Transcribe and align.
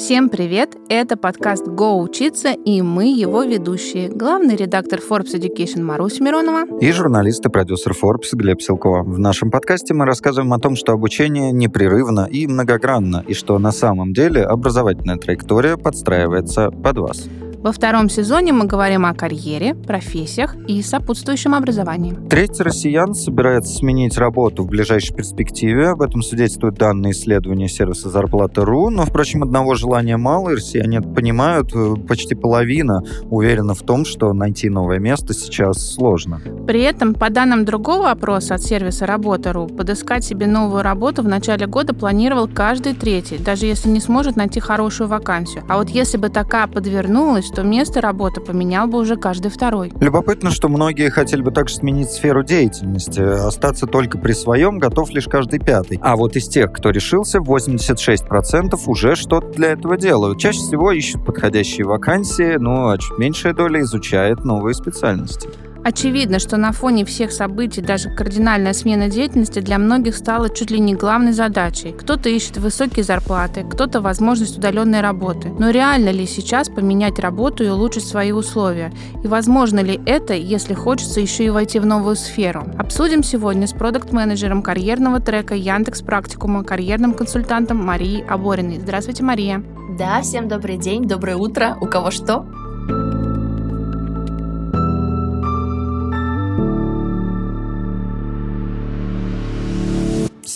Всем 0.00 0.30
привет! 0.30 0.78
Это 0.88 1.18
подкаст 1.18 1.68
«Го 1.68 2.00
учиться» 2.00 2.52
и 2.52 2.80
мы 2.80 3.12
его 3.12 3.42
ведущие. 3.42 4.08
Главный 4.08 4.56
редактор 4.56 4.98
Forbes 4.98 5.34
Education 5.34 5.82
Маруся 5.82 6.24
Миронова 6.24 6.78
и 6.80 6.90
журналист 6.90 7.44
и 7.44 7.50
продюсер 7.50 7.92
Forbes 7.92 8.30
Глеб 8.32 8.62
Силкова. 8.62 9.02
В 9.02 9.18
нашем 9.18 9.50
подкасте 9.50 9.92
мы 9.92 10.06
рассказываем 10.06 10.54
о 10.54 10.58
том, 10.58 10.74
что 10.74 10.92
обучение 10.92 11.52
непрерывно 11.52 12.26
и 12.30 12.46
многогранно, 12.46 13.22
и 13.28 13.34
что 13.34 13.58
на 13.58 13.72
самом 13.72 14.14
деле 14.14 14.42
образовательная 14.42 15.18
траектория 15.18 15.76
подстраивается 15.76 16.70
под 16.70 16.96
вас. 16.96 17.28
Во 17.62 17.72
втором 17.72 18.08
сезоне 18.08 18.54
мы 18.54 18.64
говорим 18.64 19.04
о 19.04 19.12
карьере, 19.12 19.74
профессиях 19.74 20.56
и 20.66 20.80
сопутствующем 20.80 21.54
образовании. 21.54 22.16
Треть 22.30 22.58
россиян 22.58 23.12
собирается 23.12 23.74
сменить 23.74 24.16
работу 24.16 24.62
в 24.62 24.66
ближайшей 24.66 25.14
перспективе. 25.14 25.88
Об 25.90 26.00
этом 26.00 26.22
свидетельствуют 26.22 26.76
данные 26.76 27.12
исследования 27.12 27.68
сервиса 27.68 28.08
зарплата.ру. 28.08 28.88
Но, 28.88 29.04
впрочем, 29.04 29.42
одного 29.42 29.74
желания 29.74 30.16
мало, 30.16 30.48
и 30.50 30.54
россияне 30.54 31.02
понимают. 31.02 31.74
Почти 32.08 32.34
половина 32.34 33.02
уверена 33.28 33.74
в 33.74 33.82
том, 33.82 34.06
что 34.06 34.32
найти 34.32 34.70
новое 34.70 34.98
место 34.98 35.34
сейчас 35.34 35.86
сложно. 35.94 36.40
При 36.66 36.80
этом, 36.80 37.12
по 37.12 37.28
данным 37.28 37.66
другого 37.66 38.10
опроса 38.10 38.54
от 38.54 38.62
сервиса 38.62 39.04
работа.ру, 39.04 39.66
подыскать 39.66 40.24
себе 40.24 40.46
новую 40.46 40.82
работу 40.82 41.20
в 41.22 41.28
начале 41.28 41.66
года 41.66 41.92
планировал 41.92 42.48
каждый 42.48 42.94
третий, 42.94 43.36
даже 43.36 43.66
если 43.66 43.90
не 43.90 44.00
сможет 44.00 44.36
найти 44.36 44.60
хорошую 44.60 45.08
вакансию. 45.08 45.62
А 45.68 45.76
вот 45.76 45.90
если 45.90 46.16
бы 46.16 46.30
такая 46.30 46.66
подвернулась, 46.66 47.49
что 47.50 47.62
место 47.62 48.00
работы 48.00 48.40
поменял 48.40 48.86
бы 48.86 48.98
уже 48.98 49.16
каждый 49.16 49.50
второй. 49.50 49.92
Любопытно, 49.98 50.50
что 50.50 50.68
многие 50.68 51.10
хотели 51.10 51.42
бы 51.42 51.50
также 51.50 51.74
сменить 51.74 52.10
сферу 52.10 52.44
деятельности. 52.44 53.20
Остаться 53.20 53.86
только 53.86 54.18
при 54.18 54.32
своем 54.32 54.78
готов 54.78 55.10
лишь 55.10 55.26
каждый 55.26 55.58
пятый. 55.58 55.98
А 56.00 56.14
вот 56.14 56.36
из 56.36 56.46
тех, 56.46 56.72
кто 56.72 56.90
решился, 56.90 57.38
86% 57.38 58.78
уже 58.86 59.16
что-то 59.16 59.48
для 59.48 59.72
этого 59.72 59.96
делают. 59.96 60.38
Чаще 60.38 60.60
всего 60.60 60.92
ищут 60.92 61.24
подходящие 61.26 61.86
вакансии, 61.86 62.56
ну 62.56 62.88
а 62.88 62.98
чуть 62.98 63.18
меньшая 63.18 63.52
доля 63.52 63.80
изучает 63.80 64.44
новые 64.44 64.74
специальности. 64.74 65.48
Очевидно, 65.82 66.38
что 66.38 66.58
на 66.58 66.72
фоне 66.72 67.04
всех 67.04 67.32
событий 67.32 67.80
даже 67.80 68.10
кардинальная 68.10 68.74
смена 68.74 69.08
деятельности 69.08 69.60
для 69.60 69.78
многих 69.78 70.14
стала 70.14 70.50
чуть 70.50 70.70
ли 70.70 70.78
не 70.78 70.94
главной 70.94 71.32
задачей. 71.32 71.92
Кто-то 71.92 72.28
ищет 72.28 72.58
высокие 72.58 73.02
зарплаты, 73.02 73.64
кто-то 73.64 74.00
возможность 74.02 74.58
удаленной 74.58 75.00
работы. 75.00 75.48
Но 75.58 75.70
реально 75.70 76.10
ли 76.10 76.26
сейчас 76.26 76.68
поменять 76.68 77.18
работу 77.18 77.64
и 77.64 77.68
улучшить 77.68 78.06
свои 78.06 78.32
условия? 78.32 78.92
И 79.24 79.26
возможно 79.26 79.80
ли 79.80 79.98
это, 80.04 80.34
если 80.34 80.74
хочется 80.74 81.20
еще 81.20 81.44
и 81.44 81.50
войти 81.50 81.78
в 81.78 81.86
новую 81.86 82.16
сферу? 82.16 82.66
Обсудим 82.78 83.22
сегодня 83.22 83.66
с 83.66 83.72
продукт-менеджером 83.72 84.62
карьерного 84.62 85.20
трека 85.20 85.54
Яндекс 85.54 86.02
Практикума, 86.02 86.62
карьерным 86.62 87.14
консультантом 87.14 87.78
Марией 87.78 88.22
Абориной. 88.26 88.78
Здравствуйте, 88.78 89.24
Мария. 89.24 89.62
Да, 89.98 90.20
всем 90.20 90.46
добрый 90.46 90.76
день, 90.76 91.08
доброе 91.08 91.36
утро. 91.36 91.78
У 91.80 91.86
кого 91.86 92.10
что? 92.10 92.46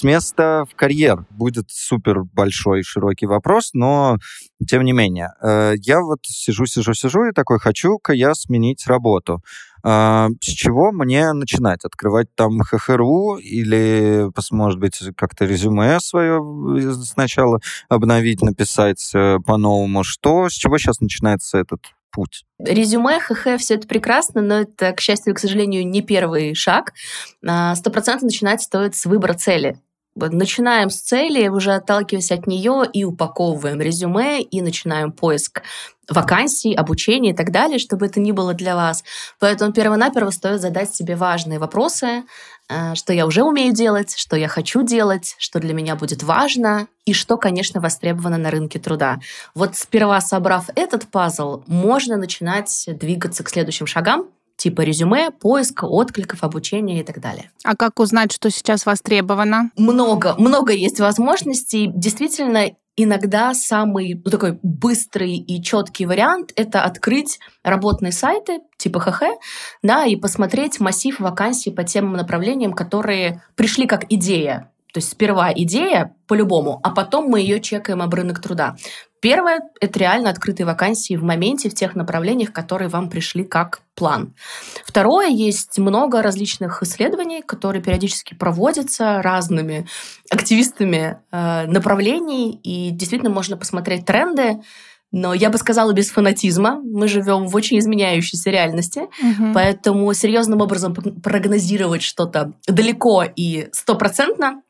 Места 0.05 0.65
в 0.71 0.75
карьер 0.77 1.27
будет 1.31 1.71
супер 1.71 2.23
большой, 2.25 2.83
широкий 2.83 3.27
вопрос, 3.27 3.71
но 3.73 4.19
тем 4.69 4.85
не 4.85 4.93
менее. 4.93 5.33
Э, 5.43 5.75
я 5.77 6.01
вот 6.01 6.21
сижу, 6.23 6.67
сижу, 6.67 6.95
сижу 6.95 7.25
и 7.25 7.33
такой, 7.33 7.59
хочу-ка 7.59 8.13
я 8.13 8.35
сменить 8.35 8.87
работу. 8.87 9.43
Э, 9.85 10.29
с 10.41 10.47
чего 10.47 10.93
мне 10.93 11.33
начинать? 11.33 11.85
Открывать 11.85 12.29
там 12.35 12.61
ХХРУ 12.61 13.37
или, 13.37 14.31
может 14.51 14.79
быть, 14.79 15.01
как-то 15.17 15.45
резюме 15.45 15.99
свое 16.01 16.41
сначала 17.03 17.61
обновить, 17.89 18.43
написать 18.43 19.11
э, 19.15 19.39
по-новому? 19.45 20.05
Что, 20.05 20.49
с 20.49 20.53
чего 20.53 20.79
сейчас 20.79 21.01
начинается 21.01 21.59
этот 21.59 21.81
путь? 22.13 22.45
Резюме, 22.59 23.19
ХХ, 23.19 23.59
все 23.59 23.75
это 23.75 23.89
прекрасно, 23.89 24.41
но 24.41 24.61
это, 24.61 24.93
к 24.93 25.01
счастью, 25.01 25.35
к 25.35 25.41
сожалению, 25.41 25.87
не 25.87 26.01
первый 26.01 26.55
шаг. 26.55 26.93
Сто 27.43 27.91
процентов 27.91 28.23
начинать 28.23 28.63
стоит 28.63 28.95
с 28.95 29.05
выбора 29.05 29.35
цели 29.35 29.81
начинаем 30.15 30.91
с 30.91 31.01
цели, 31.01 31.49
уже 31.49 31.75
отталкиваясь 31.75 32.33
от 32.33 32.47
нее 32.47 32.85
и 32.93 33.05
упаковываем 33.05 33.81
резюме, 33.81 34.43
и 34.43 34.61
начинаем 34.61 35.13
поиск 35.13 35.63
вакансий, 36.11 36.75
обучения 36.75 37.31
и 37.31 37.35
так 37.35 37.51
далее, 37.51 37.79
чтобы 37.79 38.07
это 38.07 38.21
не 38.21 38.33
было 38.33 38.55
для 38.55 38.77
вас. 38.77 39.05
Поэтому 39.39 39.73
перво-наперво 39.73 40.31
стоит 40.31 40.61
задать 40.61 40.95
себе 40.95 41.17
важные 41.17 41.59
вопросы, 41.59 42.25
э, 42.69 42.95
что 42.95 43.13
я 43.13 43.27
уже 43.27 43.43
умею 43.43 43.73
делать, 43.73 44.15
что 44.17 44.37
я 44.37 44.49
хочу 44.49 44.83
делать, 44.83 45.35
что 45.39 45.61
для 45.61 45.75
меня 45.75 45.97
будет 45.97 46.23
важно 46.23 46.89
и 47.05 47.13
что, 47.13 47.37
конечно, 47.37 47.81
востребовано 47.81 48.39
на 48.39 48.51
рынке 48.51 48.79
труда. 48.79 49.19
Вот 49.55 49.77
сперва 49.77 50.21
собрав 50.21 50.69
этот 50.75 51.09
пазл, 51.09 51.63
можно 51.67 52.17
начинать 52.17 52.85
двигаться 52.87 53.43
к 53.45 53.49
следующим 53.49 53.87
шагам, 53.87 54.29
типа 54.57 54.83
резюме, 54.83 55.31
поиска, 55.31 55.85
откликов, 55.85 56.45
обучения 56.45 57.01
и 57.01 57.05
так 57.05 57.21
далее. 57.21 57.51
А 57.65 57.77
как 57.77 58.01
узнать, 58.01 58.33
что 58.33 58.51
сейчас 58.51 58.87
востребовано? 58.87 59.71
Много, 59.77 60.35
много 60.39 60.73
есть 60.73 61.01
возможностей. 61.01 61.91
Действительно, 61.95 62.71
иногда 62.97 63.55
самый 63.55 64.21
ну, 64.25 64.31
такой 64.31 64.59
быстрый 64.63 65.37
и 65.37 65.63
четкий 65.63 66.07
вариант— 66.07 66.53
это 66.57 66.83
открыть 66.83 67.41
работные 67.63 68.13
сайты 68.13 68.61
типа 68.79 69.01
ХХ, 69.01 69.23
да, 69.83 70.05
и 70.05 70.17
посмотреть 70.17 70.81
массив 70.81 71.19
вакансий 71.19 71.71
по 71.71 71.85
тем 71.85 72.13
направлениям, 72.13 72.73
которые 72.73 73.43
пришли 73.57 73.87
как 73.87 74.05
идея. 74.11 74.71
То 74.93 74.99
есть 74.99 75.11
сперва 75.11 75.53
идея 75.53 76.15
по-любому, 76.29 76.79
а 76.85 76.91
потом 76.91 77.29
мы 77.29 77.41
ее 77.41 77.61
чекаем 77.61 78.01
об 78.01 78.15
рынок 78.15 78.41
труда. 78.41 78.77
Первое— 79.25 79.63
это 79.81 79.99
реально 80.01 80.29
открытые 80.29 80.67
вакансии 80.67 81.17
в 81.17 81.23
моменте, 81.23 81.71
в 81.71 81.75
тех 81.75 81.95
направлениях, 81.95 82.53
которые 82.53 82.89
вам 82.89 83.09
пришли 83.09 83.43
как 83.43 83.81
план. 83.95 84.35
Второе, 84.85 85.29
есть 85.29 85.79
много 85.79 86.21
различных 86.21 86.83
исследований, 86.83 87.41
которые 87.41 87.83
периодически 87.83 88.35
проводятся 88.35 89.23
разными 89.23 89.87
активистами 90.31 91.17
э, 91.33 91.67
направлений, 91.67 92.61
и 92.63 92.91
действительно 92.91 93.31
можно 93.31 93.57
посмотреть 93.57 94.05
тренды, 94.05 94.61
но 95.11 95.33
я 95.33 95.49
бы 95.49 95.57
сказала 95.57 95.95
без 95.95 96.11
фанатизма. 96.11 96.83
Мы 96.85 97.09
живем 97.09 97.47
в 97.47 97.57
очень 97.57 97.79
изменяющейся 97.79 98.51
реальности, 98.51 99.05
угу. 99.23 99.55
поэтому 99.55 100.13
серьезным 100.13 100.61
образом 100.61 100.95
прогнозировать 100.95 102.03
что-то 102.03 102.53
далеко 102.67 103.25
и 103.25 103.71
стопроцентно 103.73 104.61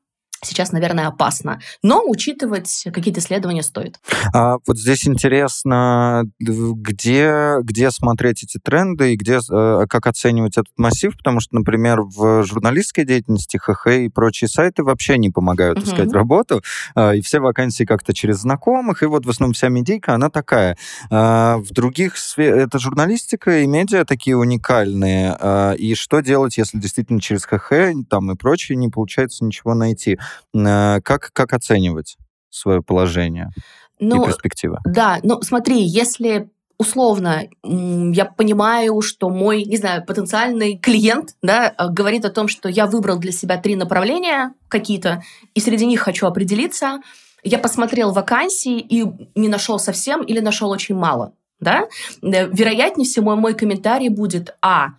сейчас, 0.47 0.72
наверное, 0.72 1.09
опасно. 1.09 1.60
Но 1.82 2.03
учитывать 2.06 2.84
какие-то 2.93 3.21
исследования 3.21 3.62
стоит. 3.62 4.00
А 4.32 4.56
вот 4.66 4.78
здесь 4.78 5.06
интересно, 5.06 6.25
где, 6.38 7.56
где 7.62 7.91
смотреть 7.91 8.44
эти 8.44 8.59
тренды 8.59 9.15
и 9.15 9.16
где, 9.16 9.38
э, 9.50 9.87
как 9.88 10.06
оценивать 10.06 10.56
этот 10.56 10.72
массив, 10.77 11.16
потому 11.16 11.41
что, 11.41 11.54
например, 11.54 12.03
в 12.03 12.44
журналистской 12.44 13.04
деятельности 13.04 13.56
ХХ 13.56 13.87
и 13.87 14.09
прочие 14.09 14.49
сайты 14.49 14.83
вообще 14.83 15.19
не 15.19 15.31
помогают 15.31 15.78
угу. 15.78 15.87
искать 15.87 16.12
работу, 16.12 16.62
а, 16.94 17.12
и 17.12 17.21
все 17.21 17.41
вакансии 17.41 17.84
как-то 17.84 18.15
через 18.15 18.38
знакомых, 18.38 19.03
и 19.03 19.06
вот 19.06 19.27
в 19.27 19.31
основном 19.31 19.54
вся 19.54 19.69
медийка, 19.69 20.15
она 20.15 20.31
такая. 20.31 20.77
А, 21.10 21.59
в 21.59 21.72
других 21.72 22.15
это 22.37 22.78
журналистика 22.78 23.60
и 23.60 23.66
медиа 23.66 24.04
такие 24.04 24.37
уникальные, 24.37 25.37
а, 25.38 25.72
и 25.72 25.94
что 25.94 26.21
делать, 26.21 26.59
если 26.59 26.78
действительно 26.78 27.21
через 27.21 27.44
ХХ 27.44 28.09
там 28.09 28.31
и 28.31 28.37
прочее 28.37 28.77
не 28.77 28.88
получается 28.88 29.44
ничего 29.44 29.75
найти? 29.75 30.19
Э, 30.55 31.00
как, 31.00 31.31
как 31.33 31.53
оценивать 31.53 32.17
свое 32.50 32.83
положение 32.83 33.50
ну, 33.99 34.22
и 34.22 34.27
перспективы? 34.27 34.78
Да, 34.84 35.19
ну 35.22 35.43
смотри, 35.43 35.83
если 35.83 36.49
условно, 36.78 37.45
я 37.62 38.25
понимаю, 38.25 39.00
что 39.00 39.31
мой, 39.31 39.65
не 39.65 39.77
знаю, 39.77 40.05
потенциальный 40.05 40.77
клиент, 40.77 41.37
да, 41.43 41.72
э, 41.77 41.89
говорит 41.89 42.25
о 42.25 42.31
том, 42.31 42.49
что 42.49 42.69
я 42.69 42.87
выбрал 42.87 43.19
для 43.19 43.33
себя 43.33 43.59
три 43.59 43.77
направления 43.77 44.55
какие-то, 44.69 45.22
и 45.55 45.61
среди 45.61 45.87
них 45.87 46.00
хочу 46.00 46.27
определиться. 46.27 47.01
Я 47.42 47.59
посмотрел 47.59 48.13
вакансии 48.13 48.78
и 48.78 49.04
не 49.34 49.48
нашел 49.48 49.78
совсем 49.78 50.22
или 50.22 50.41
нашел 50.41 50.71
очень 50.71 50.97
мало, 50.97 51.33
да. 51.60 51.87
Э, 52.22 52.48
вероятнее 52.48 53.07
всего, 53.07 53.37
мой 53.37 53.54
комментарий 53.54 54.09
будет, 54.09 54.57
а, 54.60 54.95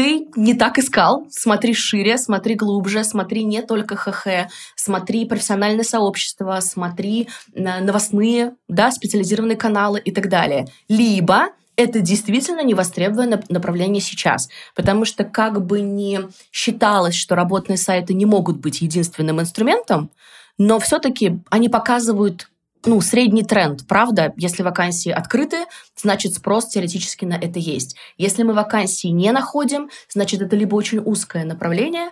ты 0.00 0.28
не 0.34 0.54
так 0.54 0.78
искал. 0.78 1.26
Смотри 1.28 1.74
шире, 1.74 2.16
смотри 2.16 2.54
глубже, 2.54 3.04
смотри 3.04 3.44
не 3.44 3.60
только 3.60 3.96
ХХ, 3.96 4.50
смотри 4.74 5.26
профессиональное 5.26 5.84
сообщество, 5.84 6.58
смотри 6.60 7.28
новостные, 7.54 8.54
да, 8.66 8.90
специализированные 8.92 9.58
каналы 9.58 10.00
и 10.00 10.10
так 10.10 10.30
далее. 10.30 10.68
Либо 10.88 11.48
это 11.76 12.00
действительно 12.00 12.62
невостребованное 12.62 13.44
направление 13.50 14.00
сейчас. 14.00 14.48
Потому 14.74 15.04
что 15.04 15.24
как 15.24 15.66
бы 15.66 15.82
не 15.82 16.20
считалось, 16.50 17.14
что 17.14 17.34
работные 17.34 17.76
сайты 17.76 18.14
не 18.14 18.24
могут 18.24 18.56
быть 18.56 18.80
единственным 18.80 19.38
инструментом, 19.38 20.10
но 20.56 20.78
все-таки 20.78 21.40
они 21.50 21.68
показывают 21.68 22.49
ну, 22.84 23.00
средний 23.00 23.42
тренд, 23.42 23.86
правда? 23.86 24.32
Если 24.36 24.62
вакансии 24.62 25.10
открыты, 25.10 25.64
значит 25.96 26.34
спрос 26.34 26.68
теоретически 26.68 27.24
на 27.24 27.34
это 27.34 27.58
есть. 27.58 27.96
Если 28.16 28.42
мы 28.42 28.54
вакансии 28.54 29.08
не 29.08 29.32
находим, 29.32 29.90
значит 30.08 30.40
это 30.42 30.56
либо 30.56 30.74
очень 30.74 30.98
узкое 30.98 31.44
направление, 31.44 32.10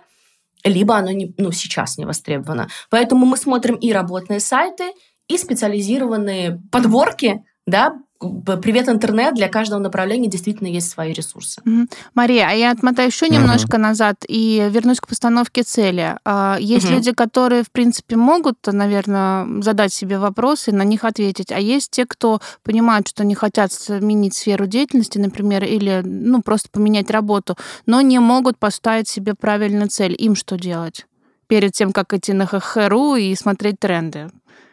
либо 0.64 0.96
оно 0.96 1.10
не, 1.10 1.34
ну, 1.38 1.52
сейчас 1.52 1.98
не 1.98 2.04
востребовано. 2.04 2.68
Поэтому 2.90 3.24
мы 3.26 3.36
смотрим 3.36 3.76
и 3.76 3.92
работные 3.92 4.40
сайты, 4.40 4.92
и 5.28 5.38
специализированные 5.38 6.60
подборки 6.70 7.44
да, 7.68 7.98
Привет, 8.20 8.88
интернет. 8.88 9.34
Для 9.34 9.48
каждого 9.48 9.78
направления 9.78 10.28
действительно 10.28 10.66
есть 10.66 10.90
свои 10.90 11.12
ресурсы. 11.12 11.60
Угу. 11.64 11.86
Мария, 12.14 12.48
а 12.48 12.52
я 12.52 12.72
отмотаю 12.72 13.10
еще 13.10 13.26
угу. 13.26 13.34
немножко 13.34 13.78
назад 13.78 14.16
и 14.26 14.68
вернусь 14.70 14.98
к 14.98 15.06
постановке 15.06 15.62
цели. 15.62 16.16
А, 16.24 16.56
есть 16.58 16.86
угу. 16.86 16.94
люди, 16.94 17.12
которые, 17.12 17.62
в 17.62 17.70
принципе, 17.70 18.16
могут, 18.16 18.58
наверное, 18.66 19.62
задать 19.62 19.92
себе 19.92 20.18
вопросы 20.18 20.70
и 20.70 20.74
на 20.74 20.82
них 20.82 21.04
ответить. 21.04 21.52
А 21.52 21.60
есть 21.60 21.92
те, 21.92 22.06
кто 22.06 22.40
понимают, 22.64 23.06
что 23.06 23.24
не 23.24 23.36
хотят 23.36 23.72
сменить 23.72 24.34
сферу 24.34 24.66
деятельности, 24.66 25.18
например, 25.18 25.62
или 25.62 26.02
ну, 26.04 26.42
просто 26.42 26.70
поменять 26.70 27.10
работу, 27.10 27.56
но 27.86 28.00
не 28.00 28.18
могут 28.18 28.58
поставить 28.58 29.06
себе 29.06 29.34
правильную 29.34 29.90
цель. 29.90 30.16
Им 30.18 30.34
что 30.34 30.56
делать? 30.58 31.06
Перед 31.46 31.72
тем, 31.72 31.92
как 31.92 32.12
идти 32.12 32.32
на 32.32 32.46
ХХРУ 32.46 33.14
и 33.14 33.32
смотреть 33.36 33.78
тренды. 33.78 34.28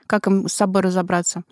Как 0.07 0.25
им 0.25 0.47
с 0.47 0.53
собой 0.53 0.81
разобраться? 0.81 1.43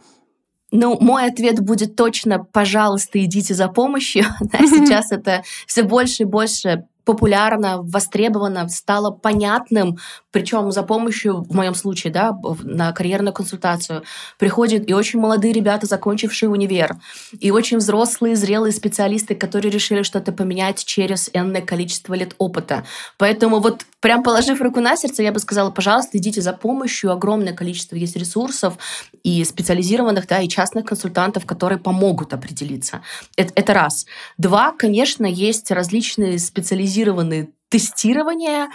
Ну, 0.76 0.98
мой 1.00 1.28
ответ 1.28 1.60
будет 1.60 1.96
точно, 1.96 2.44
пожалуйста, 2.44 3.24
идите 3.24 3.54
за 3.54 3.68
помощью. 3.68 4.26
Сейчас 4.52 5.12
это 5.12 5.44
все 5.68 5.84
больше 5.84 6.24
и 6.24 6.26
больше 6.26 6.86
популярно, 7.06 7.82
востребовано, 7.82 8.70
стало 8.70 9.12
понятным, 9.12 9.98
причем 10.32 10.72
за 10.72 10.84
помощью, 10.84 11.44
в 11.44 11.54
моем 11.54 11.76
случае, 11.76 12.14
да, 12.14 12.38
на 12.64 12.92
карьерную 12.92 13.34
консультацию, 13.34 14.04
приходят 14.40 14.90
и 14.90 14.94
очень 14.94 15.20
молодые 15.20 15.54
ребята, 15.54 15.86
закончившие 15.86 16.50
универ, 16.50 16.96
и 17.40 17.52
очень 17.52 17.78
взрослые, 17.78 18.36
зрелые 18.36 18.72
специалисты, 18.72 19.36
которые 19.36 19.72
решили 19.72 20.04
что-то 20.04 20.32
поменять 20.32 20.84
через 20.86 21.30
энное 21.34 21.62
количество 21.62 22.14
лет 22.14 22.34
опыта. 22.38 22.84
Поэтому 23.18 23.60
вот 23.60 23.86
прям 24.00 24.24
положив 24.24 24.62
руку 24.62 24.80
на 24.80 24.96
сердце, 24.96 25.24
я 25.24 25.32
бы 25.32 25.40
сказала, 25.40 25.72
пожалуйста, 25.72 26.18
идите 26.18 26.42
за 26.42 26.54
помощью, 26.54 27.12
огромное 27.12 27.54
количество 27.54 27.96
есть 27.96 28.16
ресурсов 28.16 28.78
и 29.24 29.44
специализированных, 29.44 30.28
да, 30.28 30.40
и 30.40 30.48
частных 30.48 30.86
консультантов, 30.86 31.46
которые 31.46 31.80
помогут 31.80 32.34
определиться. 32.34 33.02
Это, 33.38 33.52
это 33.56 33.74
раз. 33.74 34.06
Два, 34.38 34.72
конечно, 34.72 35.26
есть 35.26 35.70
различные 35.72 36.40
специализированные 36.40 36.93
специализированные 36.94 37.50
тестирования. 37.70 38.70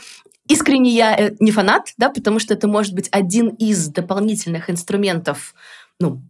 Искренне 0.48 0.90
я 0.90 1.16
э, 1.16 1.34
не 1.40 1.52
фанат, 1.52 1.92
да, 1.98 2.10
потому 2.10 2.38
что 2.38 2.54
это 2.54 2.66
может 2.66 2.94
быть 2.94 3.08
один 3.12 3.48
из 3.48 3.88
дополнительных 3.88 4.70
инструментов, 4.70 5.54
ну, 6.00 6.22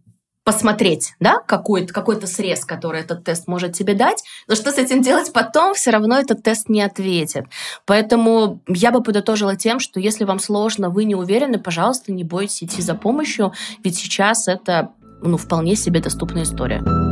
посмотреть, 0.43 1.13
да, 1.19 1.39
какой-то 1.39 1.93
какой 1.93 2.19
срез, 2.25 2.65
который 2.65 3.01
этот 3.01 3.23
тест 3.23 3.47
может 3.47 3.73
тебе 3.73 3.93
дать, 3.93 4.23
но 4.47 4.55
что 4.55 4.71
с 4.71 4.77
этим 4.77 5.01
делать 5.01 5.31
потом, 5.31 5.73
все 5.73 5.91
равно 5.91 6.19
этот 6.19 6.43
тест 6.43 6.69
не 6.69 6.81
ответит. 6.81 7.45
Поэтому 7.85 8.61
я 8.67 8.91
бы 8.91 9.03
подытожила 9.03 9.55
тем, 9.55 9.79
что 9.79 9.99
если 9.99 10.23
вам 10.25 10.39
сложно, 10.39 10.89
вы 10.89 11.03
не 11.03 11.15
уверены, 11.15 11.59
пожалуйста, 11.59 12.11
не 12.11 12.23
бойтесь 12.23 12.63
идти 12.63 12.81
за 12.81 12.95
помощью, 12.95 13.53
ведь 13.83 13.95
сейчас 13.95 14.47
это 14.47 14.91
ну, 15.21 15.37
вполне 15.37 15.75
себе 15.75 16.01
доступная 16.01 16.43
история. 16.43 17.08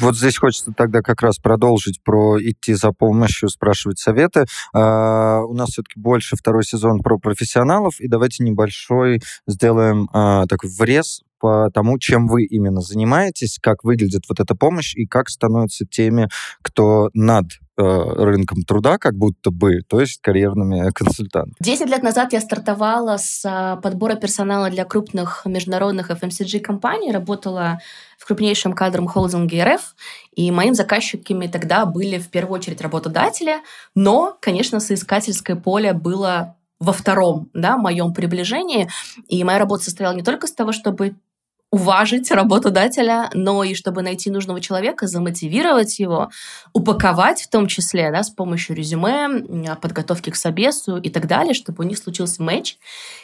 Вот 0.00 0.16
здесь 0.16 0.38
хочется 0.38 0.72
тогда 0.76 1.00
как 1.00 1.22
раз 1.22 1.38
продолжить 1.38 2.02
про 2.02 2.40
идти 2.40 2.74
за 2.74 2.92
помощью, 2.92 3.48
спрашивать 3.48 3.98
советы. 3.98 4.44
Uh, 4.74 5.42
у 5.42 5.54
нас 5.54 5.70
все-таки 5.70 5.98
больше 5.98 6.36
второй 6.36 6.64
сезон 6.64 7.00
про 7.00 7.18
профессионалов, 7.18 8.00
и 8.00 8.08
давайте 8.08 8.44
небольшой 8.44 9.20
сделаем 9.46 10.08
uh, 10.12 10.46
такой 10.46 10.70
врез 10.70 11.22
по 11.38 11.70
тому, 11.72 11.98
чем 11.98 12.26
вы 12.26 12.44
именно 12.44 12.80
занимаетесь, 12.80 13.58
как 13.60 13.84
выглядит 13.84 14.24
вот 14.28 14.40
эта 14.40 14.54
помощь 14.54 14.94
и 14.94 15.06
как 15.06 15.28
становятся 15.28 15.84
теми, 15.86 16.28
кто 16.62 17.10
над 17.14 17.46
э, 17.76 17.82
рынком 17.82 18.62
труда, 18.62 18.98
как 18.98 19.14
будто 19.14 19.50
бы, 19.50 19.80
то 19.88 20.00
есть 20.00 20.20
карьерными 20.20 20.90
консультантами. 20.94 21.54
Десять 21.60 21.88
лет 21.88 22.02
назад 22.02 22.32
я 22.32 22.40
стартовала 22.40 23.16
с 23.18 23.42
а, 23.44 23.76
подбора 23.76 24.16
персонала 24.16 24.70
для 24.70 24.84
крупных 24.84 25.42
международных 25.44 26.10
FMCG-компаний, 26.10 27.12
работала 27.12 27.80
в 28.18 28.26
крупнейшем 28.26 28.72
кадровом 28.72 29.08
холдинге 29.08 29.64
РФ, 29.64 29.94
и 30.34 30.50
моим 30.50 30.74
заказчиками 30.74 31.46
тогда 31.46 31.86
были 31.86 32.18
в 32.18 32.28
первую 32.28 32.58
очередь 32.58 32.80
работодатели, 32.80 33.56
но, 33.94 34.36
конечно, 34.40 34.80
соискательское 34.80 35.56
поле 35.56 35.92
было 35.92 36.56
во 36.80 36.92
втором, 36.92 37.50
да, 37.54 37.76
моем 37.76 38.12
приближении. 38.12 38.88
И 39.28 39.42
моя 39.44 39.58
работа 39.58 39.84
состояла 39.84 40.14
не 40.14 40.22
только 40.22 40.46
с 40.46 40.52
того, 40.52 40.72
чтобы 40.72 41.16
уважить 41.70 42.30
работодателя, 42.30 43.30
но 43.34 43.62
и 43.62 43.74
чтобы 43.74 44.02
найти 44.02 44.30
нужного 44.30 44.60
человека, 44.60 45.06
замотивировать 45.06 45.98
его, 45.98 46.30
упаковать 46.72 47.42
в 47.42 47.48
том 47.48 47.66
числе, 47.66 48.10
да, 48.10 48.22
с 48.22 48.30
помощью 48.30 48.74
резюме, 48.74 49.76
подготовки 49.80 50.30
к 50.30 50.36
собесу 50.36 50.96
и 50.96 51.10
так 51.10 51.26
далее, 51.26 51.54
чтобы 51.54 51.84
у 51.84 51.86
них 51.86 51.98
случился 51.98 52.42
матч. 52.42 52.78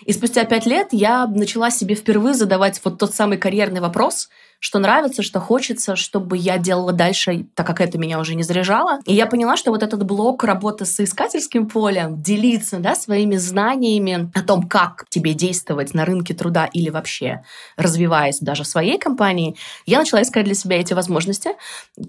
И 0.04 0.12
спустя 0.12 0.44
пять 0.44 0.66
лет 0.66 0.88
я 0.92 1.26
начала 1.26 1.70
себе 1.70 1.94
впервые 1.94 2.34
задавать 2.34 2.80
вот 2.84 2.98
тот 2.98 3.14
самый 3.14 3.38
карьерный 3.38 3.80
вопрос– 3.80 4.28
что 4.60 4.78
нравится, 4.78 5.22
что 5.22 5.40
хочется, 5.40 5.96
чтобы 5.96 6.36
я 6.36 6.58
делала 6.58 6.92
дальше, 6.92 7.46
так 7.54 7.66
как 7.66 7.80
это 7.80 7.98
меня 7.98 8.18
уже 8.18 8.34
не 8.34 8.42
заряжало. 8.42 9.00
И 9.04 9.14
я 9.14 9.26
поняла, 9.26 9.56
что 9.56 9.70
вот 9.70 9.82
этот 9.82 10.04
блок 10.04 10.44
работы 10.44 10.84
с 10.86 11.00
искательским 11.00 11.68
полем, 11.68 12.22
делиться 12.22 12.78
да, 12.78 12.94
своими 12.94 13.36
знаниями 13.36 14.30
о 14.34 14.42
том, 14.42 14.68
как 14.68 15.04
тебе 15.08 15.34
действовать 15.34 15.94
на 15.94 16.04
рынке 16.04 16.34
труда 16.34 16.66
или 16.72 16.90
вообще 16.90 17.42
развиваясь 17.76 18.40
даже 18.40 18.64
в 18.64 18.66
своей 18.66 18.98
компании, 18.98 19.56
я 19.86 19.98
начала 19.98 20.22
искать 20.22 20.44
для 20.44 20.54
себя 20.54 20.80
эти 20.80 20.94
возможности. 20.94 21.50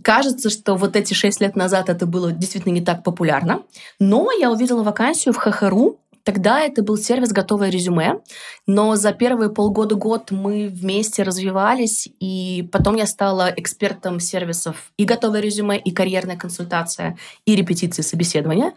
Кажется, 0.01 0.49
что 0.49 0.75
вот 0.75 0.95
эти 0.95 1.13
шесть 1.13 1.41
лет 1.41 1.55
назад 1.55 1.89
это 1.89 2.05
было 2.05 2.31
действительно 2.31 2.73
не 2.73 2.81
так 2.81 3.03
популярно, 3.03 3.63
но 3.99 4.29
я 4.31 4.51
увидела 4.51 4.83
вакансию 4.83 5.33
в 5.33 5.37
ХХРУ, 5.37 5.99
Тогда 6.25 6.59
это 6.59 6.81
был 6.81 6.97
сервис 6.97 7.31
«Готовое 7.31 7.69
резюме», 7.69 8.19
но 8.65 8.95
за 8.95 9.13
первые 9.13 9.51
полгода-год 9.51 10.31
мы 10.31 10.67
вместе 10.67 11.21
развивались, 11.21 12.09
и 12.19 12.67
потом 12.71 12.95
я 12.95 13.05
стала 13.05 13.53
экспертом 13.55 14.19
сервисов 14.19 14.91
и 14.97 15.05
«Готовое 15.05 15.39
резюме», 15.39 15.77
и 15.77 15.91
«Карьерная 15.91 16.35
консультация», 16.35 17.15
и 17.45 17.55
репетиции 17.55 18.01
собеседования. 18.01 18.73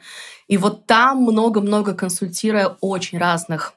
И 0.47 0.59
вот 0.59 0.85
там 0.85 1.23
много-много 1.23 1.95
консультируя 1.95 2.77
очень 2.83 3.17
разных 3.19 3.73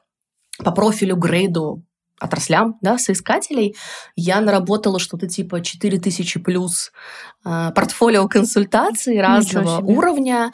по 0.58 0.70
профилю, 0.70 1.16
грейду, 1.16 1.82
отраслям, 2.20 2.76
да, 2.82 2.98
соискателей, 2.98 3.74
я 4.16 4.42
наработала 4.42 4.98
что-то 4.98 5.26
типа 5.26 5.62
4000 5.62 6.40
плюс 6.40 6.92
э, 7.44 7.70
портфолио 7.74 8.28
консультаций 8.28 9.20
разного 9.20 9.78
уровня. 9.78 10.52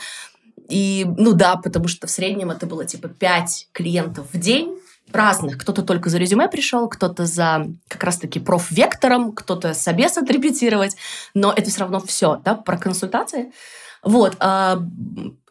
И, 0.68 1.06
ну 1.16 1.32
да, 1.32 1.56
потому 1.56 1.88
что 1.88 2.06
в 2.06 2.10
среднем 2.10 2.50
это 2.50 2.66
было 2.66 2.84
типа 2.84 3.08
5 3.08 3.68
клиентов 3.72 4.26
в 4.32 4.38
день, 4.38 4.78
разных. 5.12 5.58
Кто-то 5.58 5.82
только 5.82 6.10
за 6.10 6.18
резюме 6.18 6.48
пришел, 6.48 6.88
кто-то 6.88 7.26
за 7.26 7.66
как 7.88 8.04
раз-таки 8.04 8.40
профвектором, 8.40 9.32
кто-то 9.32 9.74
собес 9.74 10.18
отрепетировать, 10.18 10.96
но 11.34 11.52
это 11.52 11.70
все 11.70 11.80
равно 11.80 12.00
все, 12.00 12.40
да, 12.44 12.54
про 12.54 12.76
консультации. 12.76 13.52
Вот, 14.02 14.36
а, 14.38 14.80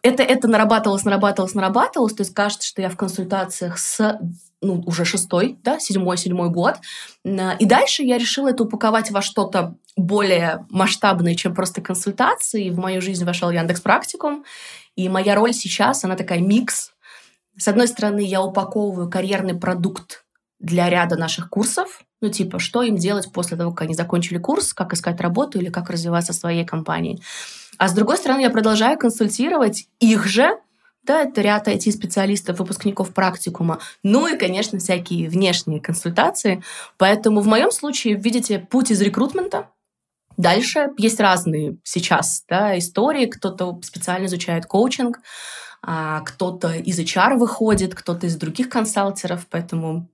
это, 0.01 0.23
это 0.23 0.47
нарабатывалось, 0.47 1.03
нарабатывалось, 1.03 1.53
нарабатывалось, 1.53 2.13
то 2.13 2.21
есть 2.21 2.33
кажется, 2.33 2.67
что 2.67 2.81
я 2.81 2.89
в 2.89 2.95
консультациях 2.95 3.77
с 3.77 4.19
ну, 4.61 4.81
уже 4.87 5.05
шестой, 5.05 5.59
да, 5.63 5.79
седьмой, 5.79 6.17
седьмой 6.17 6.49
год. 6.49 6.75
И 7.23 7.65
дальше 7.65 8.03
я 8.03 8.17
решила 8.17 8.49
это 8.49 8.63
упаковать 8.63 9.11
во 9.11 9.21
что-то 9.21 9.75
более 9.95 10.65
масштабное, 10.69 11.35
чем 11.35 11.53
просто 11.53 11.81
консультации. 11.81 12.69
В 12.69 12.79
мою 12.79 13.01
жизнь 13.01 13.23
вошел 13.23 13.51
Яндекс 13.51 13.81
Практикум, 13.81 14.45
и 14.97 15.07
моя 15.09 15.35
роль 15.35 15.53
сейчас, 15.53 16.03
она 16.03 16.15
такая 16.15 16.39
микс. 16.39 16.91
С 17.55 17.67
одной 17.67 17.87
стороны, 17.87 18.19
я 18.19 18.41
упаковываю 18.41 19.09
карьерный 19.09 19.53
продукт 19.53 20.25
для 20.59 20.89
ряда 20.89 21.15
наших 21.15 21.49
курсов, 21.49 22.01
ну, 22.19 22.29
типа, 22.29 22.57
что 22.57 22.81
им 22.81 22.97
делать 22.97 23.31
после 23.31 23.57
того, 23.57 23.71
как 23.71 23.83
они 23.83 23.93
закончили 23.93 24.39
курс, 24.39 24.73
как 24.73 24.93
искать 24.93 25.21
работу 25.21 25.59
или 25.59 25.69
как 25.69 25.91
развиваться 25.91 26.33
в 26.33 26.35
своей 26.35 26.65
компании. 26.65 27.21
А 27.77 27.87
с 27.87 27.93
другой 27.93 28.17
стороны, 28.17 28.41
я 28.41 28.49
продолжаю 28.49 28.97
консультировать 28.97 29.87
их 29.99 30.25
же, 30.25 30.57
да, 31.03 31.21
это 31.21 31.41
ряд 31.41 31.67
IT-специалистов, 31.67 32.57
выпускников 32.57 33.13
практикума, 33.13 33.79
ну 34.03 34.27
и, 34.27 34.35
конечно, 34.35 34.79
всякие 34.79 35.29
внешние 35.29 35.79
консультации. 35.79 36.63
Поэтому 36.97 37.41
в 37.41 37.47
моем 37.47 37.69
случае, 37.69 38.15
видите, 38.15 38.59
путь 38.59 38.89
из 38.89 38.99
рекрутмента 38.99 39.69
Дальше 40.37 40.89
есть 40.97 41.19
разные 41.19 41.77
сейчас 41.83 42.43
да, 42.47 42.77
истории. 42.77 43.25
Кто-то 43.25 43.79
специально 43.83 44.27
изучает 44.27 44.67
коучинг, 44.67 45.19
а 45.81 46.21
кто-то 46.21 46.73
из 46.73 46.99
HR 46.99 47.37
выходит, 47.37 47.95
кто-то 47.95 48.27
из 48.27 48.35
других 48.35 48.69
консалтеров, 48.69 49.47
поэтому 49.49 50.07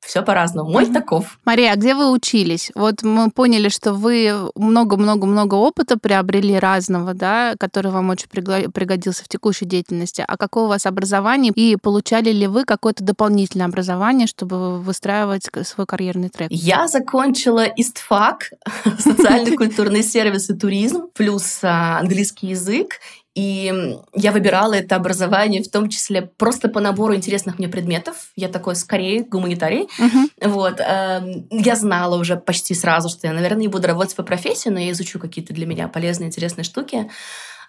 все 0.00 0.22
по-разному. 0.22 0.70
Мой 0.70 0.84
mm-hmm. 0.84 0.92
таков. 0.92 1.38
Мария, 1.44 1.72
а 1.72 1.76
где 1.76 1.94
вы 1.94 2.10
учились? 2.10 2.70
Вот 2.74 3.02
мы 3.02 3.30
поняли, 3.30 3.68
что 3.68 3.92
вы 3.92 4.50
много-много-много 4.54 5.54
опыта 5.54 5.98
приобрели 5.98 6.58
разного, 6.58 7.14
да, 7.14 7.54
который 7.58 7.92
вам 7.92 8.10
очень 8.10 8.28
пригодился 8.28 9.24
в 9.24 9.28
текущей 9.28 9.66
деятельности. 9.66 10.24
А 10.26 10.36
какое 10.36 10.64
у 10.64 10.68
вас 10.68 10.86
образование? 10.86 11.52
И 11.54 11.76
получали 11.76 12.30
ли 12.32 12.46
вы 12.46 12.64
какое-то 12.64 13.04
дополнительное 13.04 13.66
образование, 13.66 14.26
чтобы 14.26 14.80
выстраивать 14.80 15.48
свой 15.64 15.86
карьерный 15.86 16.28
трек? 16.28 16.48
Я 16.50 16.88
закончила 16.88 17.64
ИСТФАК, 17.64 18.52
социально-культурный 18.98 20.02
сервис 20.02 20.50
и 20.50 20.54
туризм, 20.54 21.08
плюс 21.14 21.60
а, 21.62 21.98
английский 21.98 22.48
язык. 22.48 22.94
И 23.34 23.96
я 24.12 24.32
выбирала 24.32 24.74
это 24.74 24.96
образование 24.96 25.62
в 25.62 25.70
том 25.70 25.88
числе 25.88 26.22
просто 26.22 26.68
по 26.68 26.80
набору 26.80 27.14
интересных 27.14 27.58
мне 27.58 27.68
предметов. 27.68 28.30
Я 28.34 28.48
такой 28.48 28.74
скорее 28.74 29.22
гуманитарий. 29.22 29.88
Uh-huh. 30.00 30.48
Вот. 30.48 30.80
Эм, 30.80 31.46
я 31.50 31.76
знала 31.76 32.16
уже 32.16 32.36
почти 32.36 32.74
сразу, 32.74 33.08
что 33.08 33.28
я, 33.28 33.32
наверное, 33.32 33.62
не 33.62 33.68
буду 33.68 33.86
работать 33.86 34.16
по 34.16 34.24
профессии, 34.24 34.68
но 34.68 34.80
я 34.80 34.90
изучу 34.90 35.20
какие-то 35.20 35.54
для 35.54 35.66
меня 35.66 35.86
полезные, 35.86 36.26
интересные 36.26 36.64
штуки. 36.64 37.08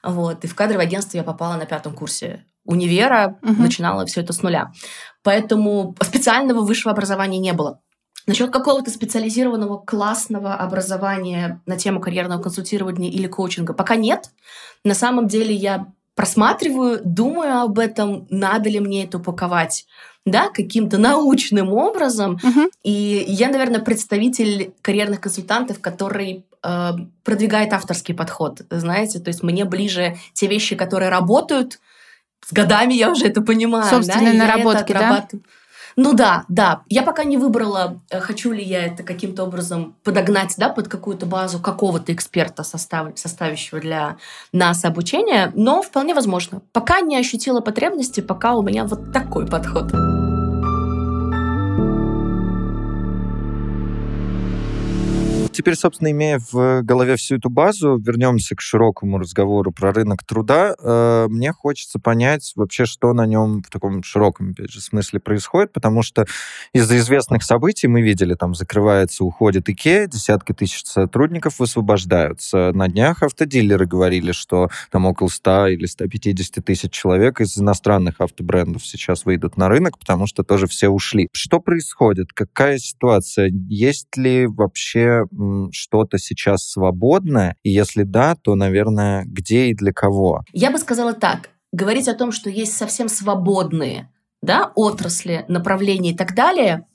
Вот. 0.02 0.44
И 0.44 0.48
в 0.48 0.56
кадровое 0.56 0.86
агентство 0.86 1.18
я 1.18 1.24
попала 1.24 1.58
на 1.58 1.68
пятом 1.68 1.94
курсе 1.94 2.44
универа, 2.66 3.38
uh-huh. 3.44 3.62
начинала 3.62 4.06
все 4.08 4.22
это 4.22 4.34
с 4.34 4.42
нуля. 4.42 4.72
Поэтому 5.22 5.96
специального 6.02 6.62
высшего 6.62 6.92
образования 6.92 7.38
не 7.38 7.54
было. 7.54 7.80
Насчет 8.28 8.52
какого-то 8.52 8.92
специализированного 8.92 9.78
классного 9.78 10.56
образования 10.56 11.62
на 11.66 11.78
тему 11.78 12.00
карьерного 12.00 12.42
консультирования 12.42 13.10
или 13.10 13.28
коучинга 13.28 13.74
пока 13.74 13.96
нет. 13.96 14.30
На 14.84 14.94
самом 14.94 15.28
деле 15.28 15.54
я 15.56 15.88
просматриваю, 16.16 17.02
думаю 17.04 17.62
об 17.62 17.80
этом, 17.80 18.28
надо 18.30 18.70
ли 18.70 18.80
мне 18.80 19.06
это 19.06 19.18
упаковать 19.18 19.86
да, 20.26 20.50
каким-то 20.50 20.98
научным 20.98 21.74
образом. 21.74 22.40
Uh-huh. 22.44 22.70
И 22.84 23.26
я, 23.28 23.50
наверное, 23.50 23.80
представитель 23.80 24.74
карьерных 24.82 25.20
консультантов, 25.20 25.80
который 25.82 26.46
э, 26.64 26.92
продвигает 27.24 27.74
авторский 27.74 28.14
подход, 28.14 28.62
знаете, 28.70 29.20
то 29.20 29.30
есть 29.30 29.42
мне 29.42 29.66
ближе 29.66 30.18
те 30.34 30.46
вещи, 30.48 30.76
которые 30.76 31.10
работают, 31.10 31.80
с 32.46 32.54
годами 32.54 32.94
я 32.94 33.12
уже 33.12 33.28
это 33.28 33.42
понимаю. 33.42 33.86
Собственные 33.86 34.34
да, 34.34 34.46
наработки, 34.46 34.94
да? 34.94 35.28
Ну 35.96 36.14
да, 36.14 36.46
да. 36.48 36.84
Я 36.88 37.04
пока 37.04 37.24
не 37.24 37.38
выбрала, 37.38 38.00
э, 38.10 38.20
хочу 38.20 38.52
ли 38.52 38.64
я 38.64 38.86
это 38.86 39.04
каким-то 39.04 39.44
образом 39.44 39.96
подогнать 40.04 40.56
да, 40.58 40.70
под 40.70 40.88
какую-то 40.88 41.26
базу 41.26 41.60
какого-то 41.60 42.14
эксперта, 42.14 42.64
состав, 42.64 43.08
составящего 43.16 43.80
для 43.80 44.18
нас 44.54 44.86
обучение, 44.86 45.52
но 45.56 45.82
вполне 45.82 46.14
возможно. 46.14 46.62
Пока 46.72 47.02
не 47.02 47.18
ощутила 47.18 47.62
потребности, 47.62 48.22
пока 48.22 48.56
у 48.56 48.62
меня 48.62 48.86
вот 48.86 49.12
такой 49.12 49.48
подход. 49.48 49.92
Теперь, 55.52 55.76
собственно, 55.76 56.12
имея 56.12 56.40
в 56.52 56.82
голове 56.82 57.16
всю 57.16 57.36
эту 57.36 57.50
базу, 57.50 57.98
вернемся 57.98 58.56
к 58.56 58.62
широкому 58.62 59.20
разговору 59.20 59.72
про 59.72 59.92
рынок 59.92 60.24
труда. 60.24 60.76
Э, 60.80 61.28
мне 61.30 61.52
хочется 61.52 62.00
понять 62.00 62.54
вообще, 62.56 62.86
что 62.86 63.14
на 63.14 63.26
нем 63.26 63.62
в 63.62 63.70
таком 63.70 64.04
широком, 64.04 64.52
опять 64.52 64.72
же, 64.72 64.82
смысле 64.82 65.20
происходит, 65.20 65.74
потому 65.74 66.04
что 66.04 66.26
из-за 66.74 66.98
известных 66.98 67.44
событий 67.44 67.88
мы 67.88 68.02
видели, 68.02 68.34
там 68.36 68.56
закрывается, 68.56 69.24
уходит 69.24 69.70
Икея, 69.70 70.08
десятки 70.08 70.54
тысяч 70.54 70.86
сотрудников 70.86 71.60
высвобождаются. 71.60 72.72
На 72.74 72.88
днях 72.88 73.24
автодилеры 73.24 73.86
говорили, 73.86 74.32
что 74.32 74.70
там 74.92 75.06
около 75.06 75.28
100 75.28 75.68
или 75.68 75.86
150 75.86 76.64
тысяч 76.64 76.92
человек 76.92 77.42
из 77.42 77.58
иностранных 77.58 78.22
автобрендов 78.22 78.86
сейчас 78.86 79.26
выйдут 79.26 79.58
на 79.58 79.70
рынок, 79.70 79.98
потому 80.00 80.28
что 80.28 80.44
тоже 80.44 80.68
все 80.68 80.90
ушли. 80.90 81.30
Что 81.34 81.60
происходит? 81.60 82.34
Какая 82.34 82.78
ситуация? 82.78 83.52
Есть 83.52 84.16
ли 84.18 84.48
вообще 84.48 85.26
что-то 85.72 86.18
сейчас 86.18 86.70
свободное? 86.70 87.56
И 87.64 87.70
если 87.70 88.04
да, 88.04 88.36
то, 88.36 88.56
наверное, 88.56 89.24
где 89.26 89.68
и 89.68 89.74
для 89.74 89.94
кого? 89.94 90.44
Я 90.54 90.72
бы 90.72 90.78
сказала 90.78 91.14
так. 91.14 91.50
Говорить 91.72 92.08
о 92.08 92.16
том, 92.16 92.32
что 92.32 92.50
есть 92.50 92.76
совсем 92.76 93.08
свободные 93.08 94.10
да, 94.42 94.72
отрасли, 94.76 95.46
направления 95.48 96.12
и 96.12 96.18
так 96.18 96.36
далее, 96.36 96.86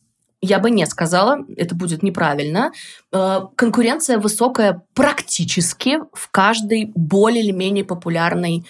я 0.42 0.58
бы 0.58 0.70
не 0.70 0.86
сказала, 0.86 1.38
это 1.56 1.74
будет 1.74 2.02
неправильно. 2.02 2.72
Э, 3.12 3.40
конкуренция 3.56 4.18
высокая 4.18 4.82
практически 4.94 5.98
в 6.12 6.30
каждой 6.30 6.92
более 6.94 7.42
или 7.42 7.52
менее 7.52 7.84
популярной 7.84 8.66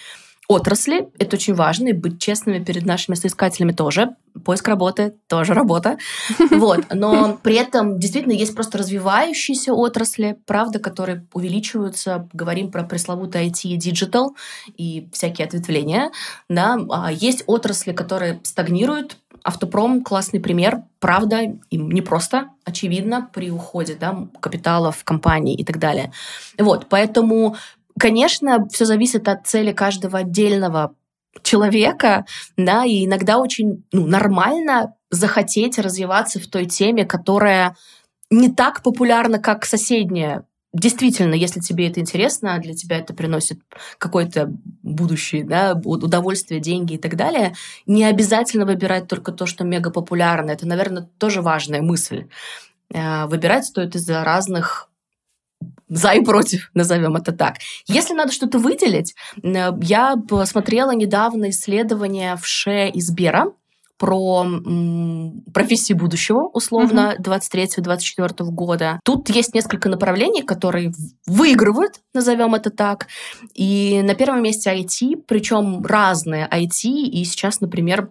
отрасли. 0.47 1.09
Это 1.19 1.35
очень 1.35 1.53
важно, 1.53 1.89
и 1.89 1.93
быть 1.93 2.21
честными 2.21 2.63
перед 2.63 2.85
нашими 2.85 3.15
соискателями 3.15 3.73
тоже. 3.73 4.15
Поиск 4.45 4.67
работы 4.67 5.15
тоже 5.27 5.53
работа. 5.53 5.97
Вот. 6.51 6.85
Но 6.93 7.37
при 7.43 7.55
этом 7.55 7.99
действительно 7.99 8.33
есть 8.33 8.55
просто 8.55 8.77
развивающиеся 8.77 9.73
отрасли, 9.73 10.37
правда, 10.45 10.79
которые 10.79 11.25
увеличиваются. 11.33 12.27
Говорим 12.33 12.71
про 12.71 12.83
пресловутый 12.83 13.47
IT 13.47 13.61
и 13.63 13.77
digital 13.77 14.29
и 14.77 15.07
всякие 15.11 15.47
ответвления. 15.47 16.11
Да. 16.49 16.77
А 16.89 17.11
есть 17.11 17.43
отрасли, 17.47 17.91
которые 17.91 18.39
стагнируют, 18.43 19.17
Автопром 19.47 20.03
классный 20.03 20.41
пример, 20.41 20.83
правда, 20.99 21.39
им 21.69 21.89
не 21.91 22.01
просто, 22.01 22.49
очевидно, 22.65 23.29
при 23.33 23.49
уходе 23.49 23.95
да, 23.95 24.27
капитала 24.41 24.91
в 24.91 25.05
компании 25.05 25.55
и 25.55 25.63
так 25.63 25.79
далее. 25.79 26.11
Вот, 26.57 26.87
поэтому 26.89 27.55
Конечно, 27.99 28.67
все 28.69 28.85
зависит 28.85 29.27
от 29.27 29.47
цели 29.47 29.71
каждого 29.71 30.19
отдельного 30.19 30.93
человека, 31.43 32.25
да, 32.57 32.85
и 32.85 33.05
иногда 33.05 33.37
очень 33.37 33.83
ну, 33.91 34.07
нормально 34.07 34.95
захотеть 35.09 35.79
развиваться 35.79 36.39
в 36.39 36.47
той 36.47 36.65
теме, 36.65 37.05
которая 37.05 37.75
не 38.29 38.51
так 38.51 38.83
популярна, 38.83 39.39
как 39.39 39.65
соседняя. 39.65 40.45
Действительно, 40.73 41.33
если 41.33 41.59
тебе 41.59 41.87
это 41.87 42.01
интересно, 42.01 42.59
для 42.59 42.73
тебя 42.73 42.97
это 42.97 43.13
приносит 43.13 43.59
какое-то 43.97 44.51
будущее, 44.83 45.43
да, 45.43 45.79
удовольствие, 45.83 46.59
деньги 46.59 46.95
и 46.95 46.97
так 46.97 47.15
далее, 47.15 47.55
не 47.85 48.03
обязательно 48.03 48.65
выбирать 48.65 49.07
только 49.07 49.31
то, 49.31 49.45
что 49.45 49.63
мега 49.63 49.89
популярно. 49.89 50.51
Это, 50.51 50.67
наверное, 50.67 51.09
тоже 51.17 51.41
важная 51.41 51.81
мысль. 51.81 52.27
Э, 52.93 53.25
выбирать 53.27 53.65
стоит 53.65 53.95
из-за 53.95 54.23
разных 54.23 54.89
за 55.89 56.13
и 56.13 56.23
против, 56.23 56.69
назовем 56.73 57.15
это 57.15 57.31
так. 57.31 57.55
Если 57.87 58.13
надо 58.13 58.31
что-то 58.31 58.59
выделить, 58.59 59.15
э, 59.41 59.71
я 59.81 60.15
посмотрела 60.15 60.91
недавно 60.91 61.49
исследование 61.49 62.35
в 62.35 62.45
ШЕ 62.45 62.89
из 62.89 63.09
Бера 63.11 63.51
про 63.97 64.43
м, 64.43 65.43
профессии 65.53 65.93
будущего, 65.93 66.49
условно, 66.53 67.15
uh-huh. 67.17 67.39
23-24 67.41 68.43
года. 68.51 68.99
Тут 69.03 69.29
есть 69.29 69.55
несколько 69.55 69.89
направлений, 69.89 70.43
которые 70.43 70.91
выигрывают, 71.25 71.99
назовем 72.13 72.53
это 72.53 72.69
так. 72.69 73.07
И 73.55 74.01
на 74.03 74.13
первом 74.13 74.43
месте 74.43 74.71
IT, 74.71 75.23
причем 75.27 75.83
разные 75.83 76.47
IT. 76.47 76.87
И 76.87 77.23
сейчас, 77.25 77.59
например, 77.59 78.09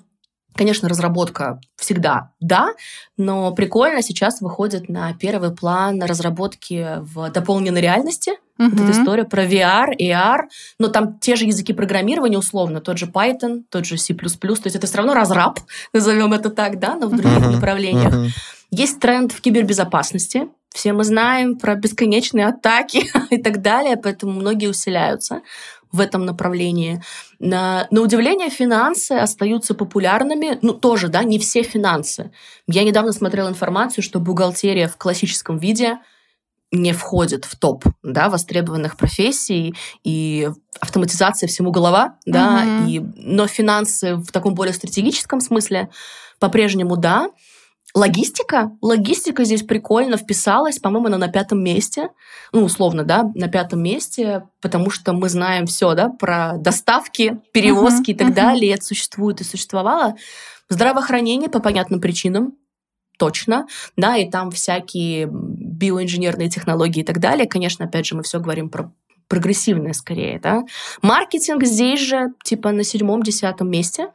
Конечно, 0.57 0.89
разработка 0.89 1.61
всегда 1.77 2.31
да, 2.47 2.69
но 3.17 3.53
прикольно 3.53 4.03
сейчас 4.03 4.41
выходит 4.41 4.89
на 4.89 5.13
первый 5.15 5.51
план 5.51 6.03
разработки 6.03 6.99
в 7.01 7.31
дополненной 7.31 7.81
реальности. 7.81 8.33
Uh-huh. 8.59 8.71
Вот 8.71 8.81
эта 8.81 8.93
история 8.93 9.25
про 9.25 9.45
VR, 9.45 9.89
AR, 10.01 10.45
но 10.79 10.89
там 10.89 11.19
те 11.19 11.37
же 11.37 11.45
языки 11.45 11.73
программирования 11.73 12.39
условно, 12.39 12.81
тот 12.81 12.99
же 12.99 13.07
Python, 13.07 13.65
тот 13.69 13.85
же 13.85 13.99
C++, 13.99 14.15
то 14.15 14.29
есть 14.65 14.77
это 14.77 14.87
все 14.87 14.97
равно 14.99 15.15
разраб, 15.15 15.61
назовем 15.93 16.33
это 16.33 16.51
так, 16.51 16.79
да, 16.79 16.95
но 16.95 17.09
в 17.09 17.17
других 17.17 17.39
uh-huh. 17.39 17.51
направлениях. 17.51 18.15
Uh-huh. 18.15 18.29
Есть 18.71 19.01
тренд 19.01 19.33
в 19.33 19.41
кибербезопасности, 19.41 20.49
все 20.77 20.93
мы 20.93 21.05
знаем 21.05 21.59
про 21.59 21.75
бесконечные 21.75 22.47
атаки 22.49 23.07
и 23.31 23.39
так 23.43 23.63
далее, 23.63 23.97
поэтому 23.97 24.33
многие 24.33 24.69
усиляются 24.69 25.41
в 25.93 26.00
этом 26.00 26.25
направлении. 26.25 27.02
На, 27.38 27.87
на 27.90 28.00
удивление, 28.00 28.50
финансы 28.50 29.12
остаются 29.12 29.75
популярными. 29.75 30.59
Ну, 30.62 30.73
тоже, 30.73 31.09
да, 31.09 31.23
не 31.25 31.38
все 31.38 31.62
финансы. 31.62 32.31
Я 32.66 32.85
недавно 32.85 33.12
смотрела 33.12 33.49
информацию, 33.49 34.02
что 34.02 34.21
бухгалтерия 34.21 34.88
в 34.88 34.97
классическом 34.97 35.59
виде 35.59 35.99
не 36.73 36.93
входит 36.93 37.45
в 37.45 37.57
топ 37.57 37.85
да, 38.02 38.28
востребованных 38.28 38.97
профессий, 38.97 39.75
и 40.02 40.50
автоматизация 40.81 41.47
всему 41.47 41.71
голова, 41.71 42.16
да, 42.26 42.64
mm-hmm. 42.64 42.88
и, 42.88 43.00
но 43.16 43.47
финансы 43.47 44.16
в 44.16 44.33
таком 44.33 44.55
более 44.55 44.75
стратегическом 44.75 45.40
смысле 45.40 45.90
по-прежнему 46.38 46.97
да. 46.97 47.31
Логистика. 47.97 48.73
Логистика 48.83 49.45
здесь 49.45 49.62
прикольно 49.62 50.19
вписалась. 50.19 50.79
По-моему, 50.79 51.07
она 51.07 51.17
на 51.17 51.29
пятом 51.29 51.65
месте. 51.65 52.11
Ну, 52.53 52.62
условно, 52.62 53.05
да, 53.05 53.31
на 53.35 53.49
пятом 53.49 53.83
месте, 53.83 54.47
потому 54.61 54.91
что 54.91 55.15
мы 55.15 55.31
знаем 55.31 55.65
все, 55.65 55.95
да, 55.95 56.11
про 56.11 56.59
доставки, 56.59 57.41
перевозки 57.53 58.11
uh-huh, 58.11 58.15
и 58.15 58.19
так 58.19 58.29
uh-huh. 58.29 58.35
далее. 58.35 58.75
Это 58.75 58.85
существует 58.85 59.41
и 59.41 59.45
существовало. 59.45 60.15
Здравоохранение 60.69 61.49
по 61.49 61.59
понятным 61.59 62.03
причинам 62.03 62.53
точно, 63.19 63.67
да, 63.97 64.19
и 64.19 64.29
там 64.31 64.50
всякие 64.50 65.26
биоинженерные 65.31 66.50
технологии 66.50 67.00
и 67.00 67.05
так 67.05 67.19
далее. 67.19 67.49
Конечно, 67.49 67.87
опять 67.87 68.05
же, 68.05 68.15
мы 68.15 68.23
все 68.25 68.41
говорим 68.41 68.69
про 68.69 68.93
прогрессивная 69.28 69.92
скорее, 69.92 70.40
да. 70.40 70.62
Маркетинг 71.02 71.64
здесь 71.64 72.00
же, 72.00 72.28
типа, 72.45 72.73
на 72.73 72.85
седьмом-десятом 72.85 73.71
месте. 73.71 74.09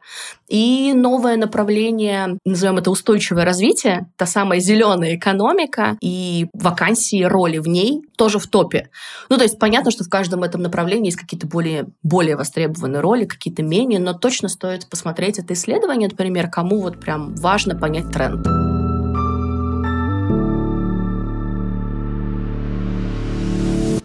И 0.48 0.92
новое 0.94 1.36
направление, 1.36 2.38
назовем 2.44 2.78
это 2.78 2.90
устойчивое 2.90 3.44
развитие, 3.44 4.06
та 4.16 4.26
самая 4.26 4.60
зеленая 4.60 5.16
экономика 5.16 5.96
и 6.02 6.46
вакансии, 6.52 7.22
роли 7.22 7.58
в 7.58 7.68
ней 7.68 8.02
тоже 8.16 8.38
в 8.38 8.46
топе. 8.46 8.90
Ну, 9.28 9.36
то 9.36 9.42
есть 9.42 9.58
понятно, 9.58 9.90
что 9.90 10.04
в 10.04 10.08
каждом 10.08 10.42
этом 10.42 10.62
направлении 10.62 11.06
есть 11.06 11.18
какие-то 11.18 11.46
более, 11.46 11.86
более 12.02 12.36
востребованные 12.36 13.00
роли, 13.00 13.24
какие-то 13.24 13.62
менее, 13.62 14.00
но 14.00 14.12
точно 14.12 14.48
стоит 14.48 14.88
посмотреть 14.88 15.38
это 15.38 15.54
исследование, 15.54 16.08
например, 16.08 16.48
кому 16.50 16.80
вот 16.80 17.00
прям 17.00 17.34
важно 17.34 17.74
понять 17.74 18.10
тренд. 18.10 18.71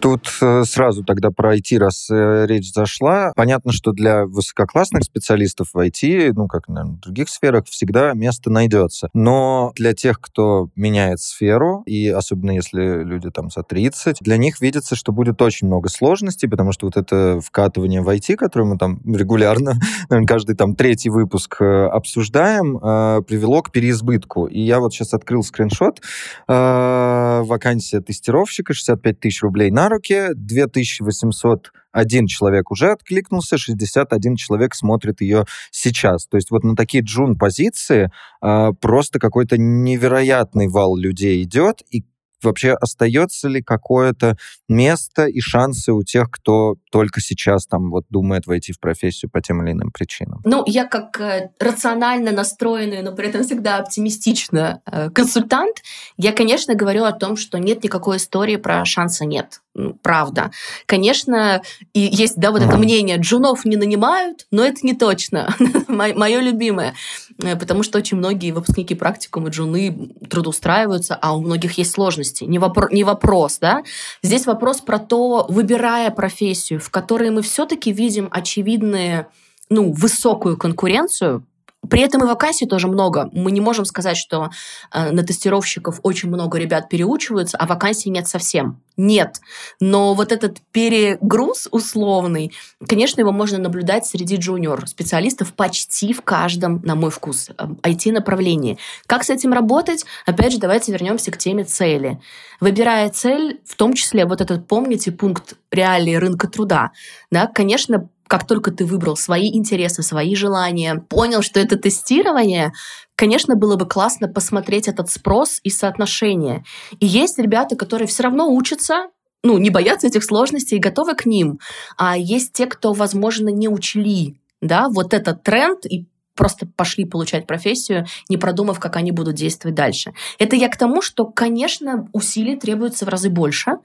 Тут 0.00 0.28
э, 0.40 0.62
сразу 0.64 1.02
тогда 1.02 1.30
про 1.30 1.56
IT, 1.56 1.76
раз 1.78 2.08
э, 2.08 2.46
речь 2.46 2.72
зашла. 2.72 3.32
Понятно, 3.34 3.72
что 3.72 3.90
для 3.90 4.26
высококлассных 4.26 5.02
специалистов 5.02 5.70
в 5.74 5.78
IT, 5.78 6.32
ну, 6.36 6.46
как, 6.46 6.68
наверное, 6.68 6.96
в 6.96 7.00
других 7.00 7.28
сферах, 7.28 7.64
всегда 7.66 8.12
место 8.12 8.48
найдется. 8.50 9.08
Но 9.12 9.72
для 9.74 9.94
тех, 9.94 10.20
кто 10.20 10.68
меняет 10.76 11.18
сферу, 11.20 11.82
и 11.84 12.08
особенно 12.08 12.52
если 12.52 13.02
люди 13.02 13.30
там 13.30 13.50
за 13.50 13.64
30, 13.64 14.18
для 14.20 14.36
них 14.36 14.60
видится, 14.60 14.94
что 14.94 15.10
будет 15.10 15.42
очень 15.42 15.66
много 15.66 15.88
сложностей, 15.88 16.48
потому 16.48 16.70
что 16.70 16.86
вот 16.86 16.96
это 16.96 17.40
вкатывание 17.44 18.00
в 18.00 18.08
IT, 18.08 18.36
которое 18.36 18.66
мы 18.66 18.78
там 18.78 19.00
регулярно, 19.04 19.80
каждый 20.28 20.54
там 20.54 20.76
третий 20.76 21.10
выпуск 21.10 21.60
э, 21.60 21.86
обсуждаем, 21.86 22.78
привело 23.24 23.62
к 23.62 23.72
переизбытку. 23.72 24.46
И 24.46 24.60
я 24.60 24.78
вот 24.78 24.92
сейчас 24.92 25.12
открыл 25.12 25.42
скриншот. 25.42 26.00
Вакансия 26.46 28.00
тестировщика 28.00 28.72
65 28.74 29.20
тысяч 29.20 29.42
рублей 29.42 29.70
на 29.70 29.87
руки, 29.88 30.28
2801 30.34 32.26
человек 32.26 32.70
уже 32.70 32.92
откликнулся, 32.92 33.58
61 33.58 34.36
человек 34.36 34.74
смотрит 34.74 35.20
ее 35.20 35.44
сейчас. 35.70 36.26
То 36.26 36.36
есть 36.36 36.50
вот 36.50 36.64
на 36.64 36.76
такие 36.76 37.02
джун-позиции 37.02 38.10
э, 38.42 38.68
просто 38.80 39.18
какой-то 39.18 39.56
невероятный 39.58 40.68
вал 40.68 40.96
людей 40.96 41.42
идет, 41.42 41.82
и 41.90 42.04
вообще 42.42 42.72
остается 42.72 43.48
ли 43.48 43.62
какое-то 43.62 44.36
место 44.68 45.26
и 45.26 45.40
шансы 45.40 45.92
у 45.92 46.02
тех, 46.02 46.30
кто 46.30 46.76
только 46.90 47.20
сейчас 47.20 47.66
там 47.66 47.90
вот 47.90 48.04
думает 48.10 48.46
войти 48.46 48.72
в 48.72 48.80
профессию 48.80 49.30
по 49.30 49.40
тем 49.40 49.62
или 49.62 49.72
иным 49.72 49.90
причинам? 49.90 50.40
Ну, 50.44 50.62
я 50.66 50.84
как 50.84 51.20
э, 51.20 51.50
рационально 51.58 52.32
настроенный, 52.32 53.02
но 53.02 53.12
при 53.12 53.28
этом 53.28 53.44
всегда 53.44 53.78
оптимистично 53.78 54.80
э, 54.86 55.10
консультант, 55.10 55.82
я, 56.16 56.32
конечно, 56.32 56.74
говорю 56.74 57.04
о 57.04 57.12
том, 57.12 57.36
что 57.36 57.58
нет 57.58 57.84
никакой 57.84 58.16
истории 58.16 58.56
про 58.56 58.84
шанса 58.84 59.24
нет. 59.24 59.60
Правда. 60.02 60.50
Конечно, 60.86 61.62
и 61.92 62.00
есть, 62.00 62.36
да, 62.36 62.50
вот 62.50 62.62
это 62.62 62.76
мнение, 62.76 63.16
джунов 63.18 63.64
не 63.64 63.76
нанимают, 63.76 64.46
но 64.50 64.64
это 64.64 64.78
не 64.82 64.94
точно. 64.94 65.54
Мое 65.88 66.40
любимое. 66.40 66.94
Э, 67.42 67.56
потому 67.56 67.82
что 67.82 67.98
очень 67.98 68.16
многие 68.16 68.50
выпускники 68.50 68.94
практикума 68.94 69.50
джуны 69.50 70.12
трудоустраиваются, 70.28 71.14
а 71.14 71.36
у 71.36 71.40
многих 71.40 71.78
есть 71.78 71.92
сложности. 71.92 72.44
Не, 72.44 72.58
вопро- 72.58 72.88
не 72.90 73.04
вопрос, 73.04 73.58
да? 73.58 73.84
Здесь 74.22 74.46
вопрос 74.46 74.80
про 74.80 74.98
то, 74.98 75.46
выбирая 75.48 76.10
профессию, 76.10 76.77
в 76.78 76.90
которой 76.90 77.30
мы 77.30 77.42
все-таки 77.42 77.92
видим 77.92 78.28
очевидные 78.30 79.28
ну, 79.70 79.92
высокую 79.92 80.56
конкуренцию, 80.56 81.44
при 81.90 82.02
этом 82.02 82.24
и 82.24 82.26
вакансий 82.26 82.66
тоже 82.66 82.88
много. 82.88 83.28
Мы 83.32 83.50
не 83.50 83.60
можем 83.60 83.84
сказать, 83.84 84.16
что 84.16 84.50
э, 84.92 85.10
на 85.10 85.22
тестировщиков 85.22 86.00
очень 86.02 86.28
много 86.28 86.58
ребят 86.58 86.88
переучиваются, 86.88 87.56
а 87.56 87.66
вакансий 87.66 88.10
нет 88.10 88.26
совсем. 88.28 88.80
Нет. 88.96 89.40
Но 89.80 90.14
вот 90.14 90.32
этот 90.32 90.58
перегруз 90.72 91.68
условный, 91.70 92.52
конечно, 92.88 93.20
его 93.20 93.30
можно 93.30 93.58
наблюдать 93.58 94.06
среди 94.06 94.36
джуниор-специалистов 94.36 95.54
почти 95.54 96.12
в 96.12 96.22
каждом, 96.22 96.82
на 96.82 96.96
мой 96.96 97.10
вкус, 97.10 97.50
IT-направлении. 97.82 98.74
Э, 98.74 98.76
как 99.06 99.24
с 99.24 99.30
этим 99.30 99.52
работать? 99.52 100.04
Опять 100.26 100.52
же, 100.52 100.58
давайте 100.58 100.92
вернемся 100.92 101.30
к 101.30 101.38
теме 101.38 101.64
цели. 101.64 102.20
Выбирая 102.60 103.08
цель, 103.10 103.60
в 103.64 103.76
том 103.76 103.92
числе 103.92 104.24
вот 104.24 104.40
этот, 104.40 104.66
помните, 104.66 105.12
пункт 105.12 105.54
реалии 105.70 106.14
рынка 106.14 106.48
труда, 106.48 106.90
да, 107.30 107.46
конечно, 107.46 108.08
как 108.28 108.46
только 108.46 108.70
ты 108.70 108.84
выбрал 108.84 109.16
свои 109.16 109.48
интересы, 109.48 110.02
свои 110.02 110.34
желания, 110.34 111.02
понял, 111.08 111.42
что 111.42 111.58
это 111.58 111.76
тестирование, 111.76 112.72
конечно, 113.16 113.56
было 113.56 113.76
бы 113.76 113.86
классно 113.86 114.28
посмотреть 114.28 114.86
этот 114.86 115.10
спрос 115.10 115.60
и 115.64 115.70
соотношение. 115.70 116.64
И 117.00 117.06
есть 117.06 117.38
ребята, 117.38 117.74
которые 117.74 118.06
все 118.06 118.22
равно 118.22 118.48
учатся, 118.48 119.08
ну, 119.42 119.58
не 119.58 119.70
боятся 119.70 120.06
этих 120.06 120.24
сложностей 120.24 120.76
и 120.76 120.80
готовы 120.80 121.14
к 121.14 121.26
ним. 121.26 121.58
А 121.96 122.16
есть 122.16 122.52
те, 122.52 122.66
кто, 122.66 122.92
возможно, 122.92 123.48
не 123.48 123.68
учли, 123.68 124.38
да, 124.60 124.88
вот 124.88 125.14
этот 125.14 125.42
тренд 125.42 125.86
и 125.86 126.06
просто 126.34 126.66
пошли 126.76 127.04
получать 127.04 127.46
профессию, 127.46 128.06
не 128.28 128.36
продумав, 128.36 128.78
как 128.78 128.94
они 128.96 129.10
будут 129.10 129.34
действовать 129.34 129.74
дальше. 129.74 130.12
Это 130.38 130.54
я 130.54 130.68
к 130.68 130.76
тому, 130.76 131.02
что, 131.02 131.26
конечно, 131.26 132.08
усилий 132.12 132.56
требуется 132.56 133.04
в 133.04 133.08
разы 133.08 133.28
больше. 133.28 133.78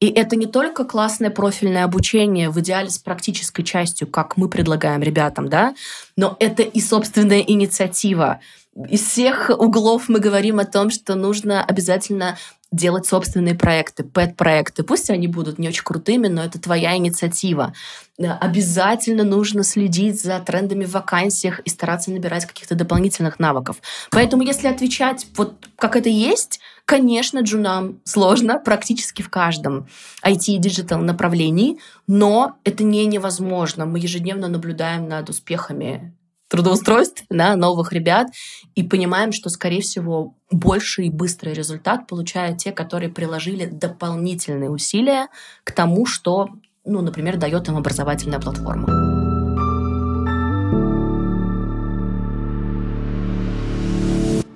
И 0.00 0.08
это 0.08 0.34
не 0.34 0.46
только 0.46 0.84
классное 0.84 1.30
профильное 1.30 1.84
обучение, 1.84 2.48
в 2.48 2.58
идеале 2.60 2.88
с 2.88 2.98
практической 2.98 3.62
частью, 3.62 4.08
как 4.08 4.38
мы 4.38 4.48
предлагаем 4.48 5.02
ребятам, 5.02 5.48
да, 5.48 5.74
но 6.16 6.36
это 6.40 6.62
и 6.62 6.80
собственная 6.80 7.40
инициатива. 7.40 8.40
Из 8.88 9.02
всех 9.02 9.50
углов 9.50 10.08
мы 10.08 10.18
говорим 10.18 10.58
о 10.58 10.64
том, 10.64 10.90
что 10.90 11.16
нужно 11.16 11.62
обязательно 11.62 12.38
делать 12.72 13.06
собственные 13.06 13.54
проекты, 13.54 14.04
пэт-проекты. 14.04 14.84
Пусть 14.84 15.10
они 15.10 15.26
будут 15.26 15.58
не 15.58 15.68
очень 15.68 15.82
крутыми, 15.82 16.28
но 16.28 16.44
это 16.44 16.60
твоя 16.60 16.96
инициатива. 16.96 17.72
Обязательно 18.18 19.24
нужно 19.24 19.64
следить 19.64 20.22
за 20.22 20.38
трендами 20.40 20.84
в 20.84 20.92
вакансиях 20.92 21.60
и 21.60 21.70
стараться 21.70 22.10
набирать 22.10 22.46
каких-то 22.46 22.74
дополнительных 22.74 23.38
навыков. 23.40 23.78
Поэтому, 24.10 24.42
если 24.42 24.68
отвечать 24.68 25.26
вот 25.36 25.68
как 25.76 25.96
это 25.96 26.08
есть, 26.08 26.60
конечно, 26.84 27.40
джунам 27.40 28.00
сложно 28.04 28.58
практически 28.58 29.22
в 29.22 29.30
каждом 29.30 29.88
IT 30.24 30.44
и 30.46 30.58
digital 30.58 31.00
направлении, 31.00 31.78
но 32.06 32.56
это 32.64 32.84
не 32.84 33.06
невозможно. 33.06 33.86
Мы 33.86 33.98
ежедневно 33.98 34.48
наблюдаем 34.48 35.08
над 35.08 35.28
успехами 35.28 36.14
трудоустройств 36.50 37.24
на 37.30 37.56
новых 37.56 37.92
ребят 37.92 38.28
и 38.74 38.82
понимаем, 38.82 39.32
что, 39.32 39.48
скорее 39.48 39.80
всего, 39.80 40.34
больше 40.50 41.04
и 41.04 41.10
быстрый 41.10 41.54
результат 41.54 42.06
получают 42.06 42.58
те, 42.58 42.72
которые 42.72 43.10
приложили 43.10 43.66
дополнительные 43.66 44.70
усилия 44.70 45.28
к 45.64 45.72
тому, 45.72 46.04
что, 46.06 46.48
ну, 46.84 47.00
например, 47.00 47.38
дает 47.38 47.68
им 47.68 47.76
образовательная 47.76 48.40
платформа. 48.40 49.09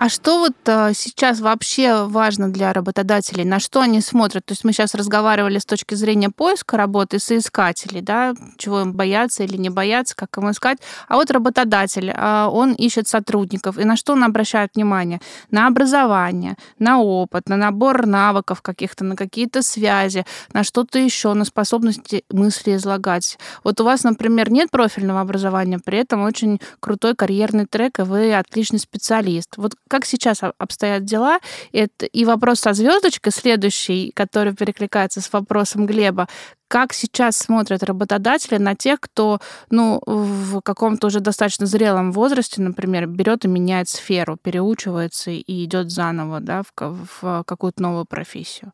А 0.04 0.10
что 0.10 0.38
вот 0.38 0.52
а, 0.66 0.92
сейчас 0.92 1.40
вообще 1.40 2.04
важно 2.04 2.50
для 2.50 2.74
работодателей? 2.74 3.42
На 3.42 3.58
что 3.58 3.80
они 3.80 4.02
смотрят? 4.02 4.44
То 4.44 4.52
есть 4.52 4.62
мы 4.62 4.74
сейчас 4.74 4.94
разговаривали 4.94 5.58
с 5.58 5.64
точки 5.64 5.94
зрения 5.94 6.28
поиска 6.28 6.76
работы 6.76 7.18
соискателей, 7.18 8.02
да, 8.02 8.34
чего 8.58 8.82
им 8.82 8.92
бояться 8.92 9.44
или 9.44 9.56
не 9.56 9.70
бояться, 9.70 10.14
как 10.14 10.36
им 10.36 10.50
искать. 10.50 10.76
А 11.08 11.14
вот 11.14 11.30
работодатель, 11.30 12.12
а, 12.14 12.50
он 12.50 12.74
ищет 12.74 13.08
сотрудников. 13.08 13.78
И 13.78 13.84
на 13.84 13.96
что 13.96 14.12
он 14.12 14.24
обращает 14.24 14.72
внимание? 14.74 15.22
На 15.50 15.68
образование, 15.68 16.56
на 16.78 17.00
опыт, 17.00 17.48
на 17.48 17.56
набор 17.56 18.04
навыков 18.04 18.60
каких-то, 18.60 19.04
на 19.04 19.16
какие-то 19.16 19.62
связи, 19.62 20.26
на 20.52 20.64
что-то 20.64 20.98
еще, 20.98 21.32
на 21.32 21.46
способности 21.46 22.24
мысли 22.28 22.76
излагать. 22.76 23.38
Вот 23.64 23.80
у 23.80 23.84
вас, 23.84 24.04
например, 24.04 24.52
нет 24.52 24.70
профильного 24.70 25.22
образования, 25.22 25.80
при 25.82 25.96
этом 25.96 26.24
очень 26.24 26.60
крутой 26.80 27.14
карьерный 27.14 27.64
трек, 27.64 28.00
и 28.00 28.02
вы 28.02 28.34
отличный 28.34 28.80
специалист. 28.80 29.56
Вот 29.56 29.72
как 29.94 30.06
сейчас 30.06 30.40
обстоят 30.58 31.04
дела. 31.04 31.38
Это 31.72 32.06
и 32.06 32.24
вопрос 32.24 32.58
со 32.58 32.72
звездочкой 32.72 33.32
следующий, 33.32 34.10
который 34.10 34.52
перекликается 34.52 35.20
с 35.20 35.32
вопросом 35.32 35.86
Глеба. 35.86 36.26
Как 36.66 36.92
сейчас 36.92 37.36
смотрят 37.36 37.84
работодатели 37.84 38.56
на 38.56 38.74
тех, 38.74 38.98
кто 38.98 39.38
ну, 39.70 40.02
в 40.04 40.60
каком-то 40.62 41.06
уже 41.06 41.20
достаточно 41.20 41.66
зрелом 41.66 42.10
возрасте, 42.10 42.60
например, 42.60 43.06
берет 43.06 43.44
и 43.44 43.48
меняет 43.48 43.88
сферу, 43.88 44.36
переучивается 44.36 45.30
и 45.30 45.64
идет 45.64 45.92
заново 45.92 46.40
да, 46.40 46.64
в, 46.64 47.06
в 47.20 47.44
какую-то 47.46 47.80
новую 47.80 48.04
профессию? 48.04 48.72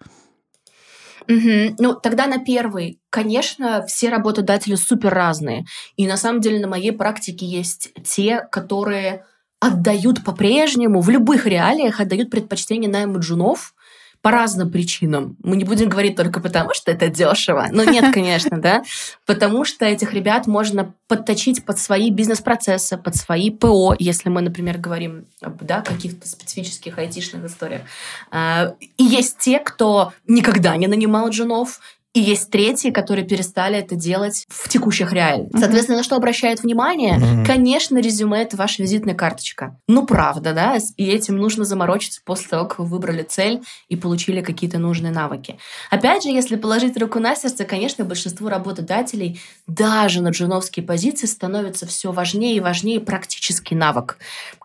Угу. 1.29 1.77
Ну, 1.81 1.95
тогда 1.97 2.27
на 2.29 2.39
первый. 2.39 2.99
Конечно, 3.11 3.85
все 3.87 4.09
работодатели 4.09 4.75
супер 4.75 5.13
разные. 5.13 5.67
И 5.97 6.07
на 6.07 6.17
самом 6.17 6.41
деле 6.41 6.61
на 6.61 6.67
моей 6.67 6.93
практике 6.93 7.45
есть 7.45 7.93
те, 8.05 8.41
которые 8.51 9.27
отдают 9.61 10.25
по-прежнему, 10.25 11.01
в 11.01 11.11
любых 11.11 11.47
реалиях 11.47 12.01
отдают 12.01 12.31
предпочтение 12.31 12.91
найму 12.91 13.21
джунов 13.21 13.75
по 14.23 14.31
разным 14.31 14.71
причинам. 14.71 15.37
Мы 15.43 15.57
не 15.57 15.65
будем 15.65 15.89
говорить 15.89 16.17
только 16.17 16.41
потому, 16.41 16.75
что 16.75 16.91
это 16.91 17.09
дешево. 17.09 17.69
Но 17.71 17.85
нет, 17.85 18.05
конечно, 18.13 18.61
да. 18.61 18.83
Потому 19.25 19.65
что 19.65 19.87
этих 19.87 20.13
ребят 20.13 20.47
можно 20.47 20.95
подточить 21.09 21.65
под 21.65 21.79
свои 21.79 22.11
бизнес-процессы, 22.11 22.99
под 22.99 23.17
свои 23.17 23.51
ПО, 23.51 23.95
если 23.99 24.29
мы, 24.29 24.43
например, 24.43 24.79
говорим 24.79 25.27
об 25.41 25.65
да, 25.65 25.81
каких-то 25.81 26.29
специфических 26.29 26.99
айтишных 26.99 27.45
историях. 27.45 27.83
А, 28.31 28.75
и 28.99 29.05
есть 29.05 29.39
те, 29.39 29.59
кто 29.59 30.13
никогда 30.27 30.77
не 30.77 30.87
нанимал 30.87 31.31
джунов, 31.31 31.81
и 32.13 32.21
есть 32.21 32.51
третьи, 32.51 32.91
которые 32.91 33.25
перестали 33.25 33.79
это 33.79 33.95
делать 33.95 34.45
в 34.49 34.69
текущих 34.69 35.13
реалиях. 35.13 35.51
Mm-hmm. 35.51 35.61
Соответственно, 35.61 35.99
на 35.99 36.05
что 36.05 36.17
обращают 36.17 36.63
внимание? 36.63 37.19
Mm-hmm. 37.19 37.47
Конечно, 37.47 37.99
резюме— 37.99 38.43
это 38.43 38.57
ваша 38.57 38.83
визитная 38.83 39.15
карточка. 39.15 39.79
Ну, 39.87 40.05
правда, 40.07 40.53
да? 40.53 40.77
И 40.97 41.07
этим 41.07 41.37
нужно 41.37 41.65
заморочиться 41.65 42.21
после 42.25 42.49
того, 42.49 42.67
как 42.67 42.81
вы 42.81 42.87
выбрали 42.87 43.23
цель 43.23 43.63
и 43.89 43.95
получили 43.95 44.41
какие-то 44.41 44.79
нужные 44.79 45.13
навыки. 45.13 45.59
Опять 45.89 46.25
же, 46.25 46.31
если 46.31 46.57
положить 46.57 46.97
руку 47.01 47.21
на 47.21 47.37
сердце, 47.37 47.65
конечно, 47.65 48.05
большинству 48.05 48.49
работодателей 48.49 49.41
даже 49.69 50.21
на 50.21 50.31
джуновские 50.31 50.85
позиции 50.85 51.27
становится 51.27 51.87
все 51.87 52.11
важнее 52.11 52.57
и 52.57 52.61
важнее 52.61 52.99
практический 52.99 53.77
навык. 53.77 54.19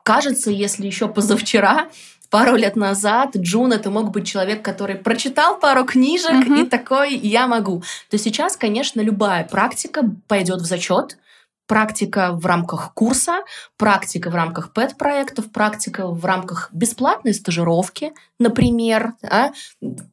Кажется, 0.03 0.49
если 0.49 0.85
еще 0.85 1.07
позавчера 1.07 1.89
пару 2.35 2.57
лет 2.57 2.75
назад 2.75 3.37
Джун 3.37 3.71
это 3.71 3.89
мог 3.89 4.11
быть 4.11 4.27
человек, 4.27 4.61
который 4.61 4.97
прочитал 4.97 5.57
пару 5.57 5.85
книжек 5.85 6.31
mm-hmm. 6.31 6.65
и 6.65 6.69
такой 6.69 7.15
«я 7.15 7.47
могу». 7.47 7.81
То 8.09 8.17
сейчас, 8.17 8.57
конечно, 8.57 8.99
любая 8.99 9.45
практика 9.45 10.01
пойдет 10.27 10.59
в 10.59 10.65
зачет, 10.65 11.17
практика 11.65 12.33
в 12.33 12.45
рамках 12.45 12.93
курса, 12.93 13.45
практика 13.77 14.29
в 14.29 14.35
рамках 14.35 14.73
ПЭТ-проектов, 14.73 15.49
практика 15.49 16.07
в 16.07 16.25
рамках 16.25 16.67
бесплатной 16.73 17.33
стажировки, 17.33 18.11
например, 18.37 19.13
да, 19.21 19.53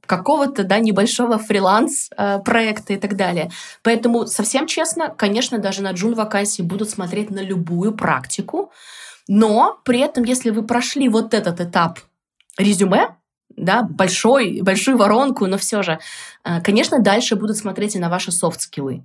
какого-то 0.07 0.63
да, 0.63 0.79
небольшого 0.79 1.41
фриланс-проекта 1.41 2.93
и 2.93 2.99
так 2.99 3.17
далее. 3.17 3.51
Поэтому, 3.83 4.29
совсем 4.29 4.69
честно, 4.69 5.09
конечно, 5.09 5.59
даже 5.59 5.83
на 5.83 5.91
джун 5.91 6.15
вакансии 6.15 6.63
будут 6.63 6.89
смотреть 6.89 7.31
на 7.31 7.41
любую 7.41 7.93
практику, 7.97 8.71
но 9.27 9.81
при 9.83 9.99
этом, 9.99 10.23
если 10.23 10.51
вы 10.51 10.63
прошли 10.63 11.09
вот 11.09 11.35
этот 11.35 11.61
этап 11.61 11.99
резюме, 12.59 13.17
да, 13.57 13.83
большой, 13.83 14.61
большую 14.63 14.97
воронку, 14.97 15.47
но 15.47 15.59
все 15.59 15.83
же, 15.83 15.99
э, 16.45 16.61
конечно, 16.63 17.01
дальше 17.01 17.37
будут 17.37 17.57
смотреть 17.57 17.97
и 17.97 17.99
на 17.99 18.09
ваши 18.09 18.33
софт-скиллы. 18.33 19.05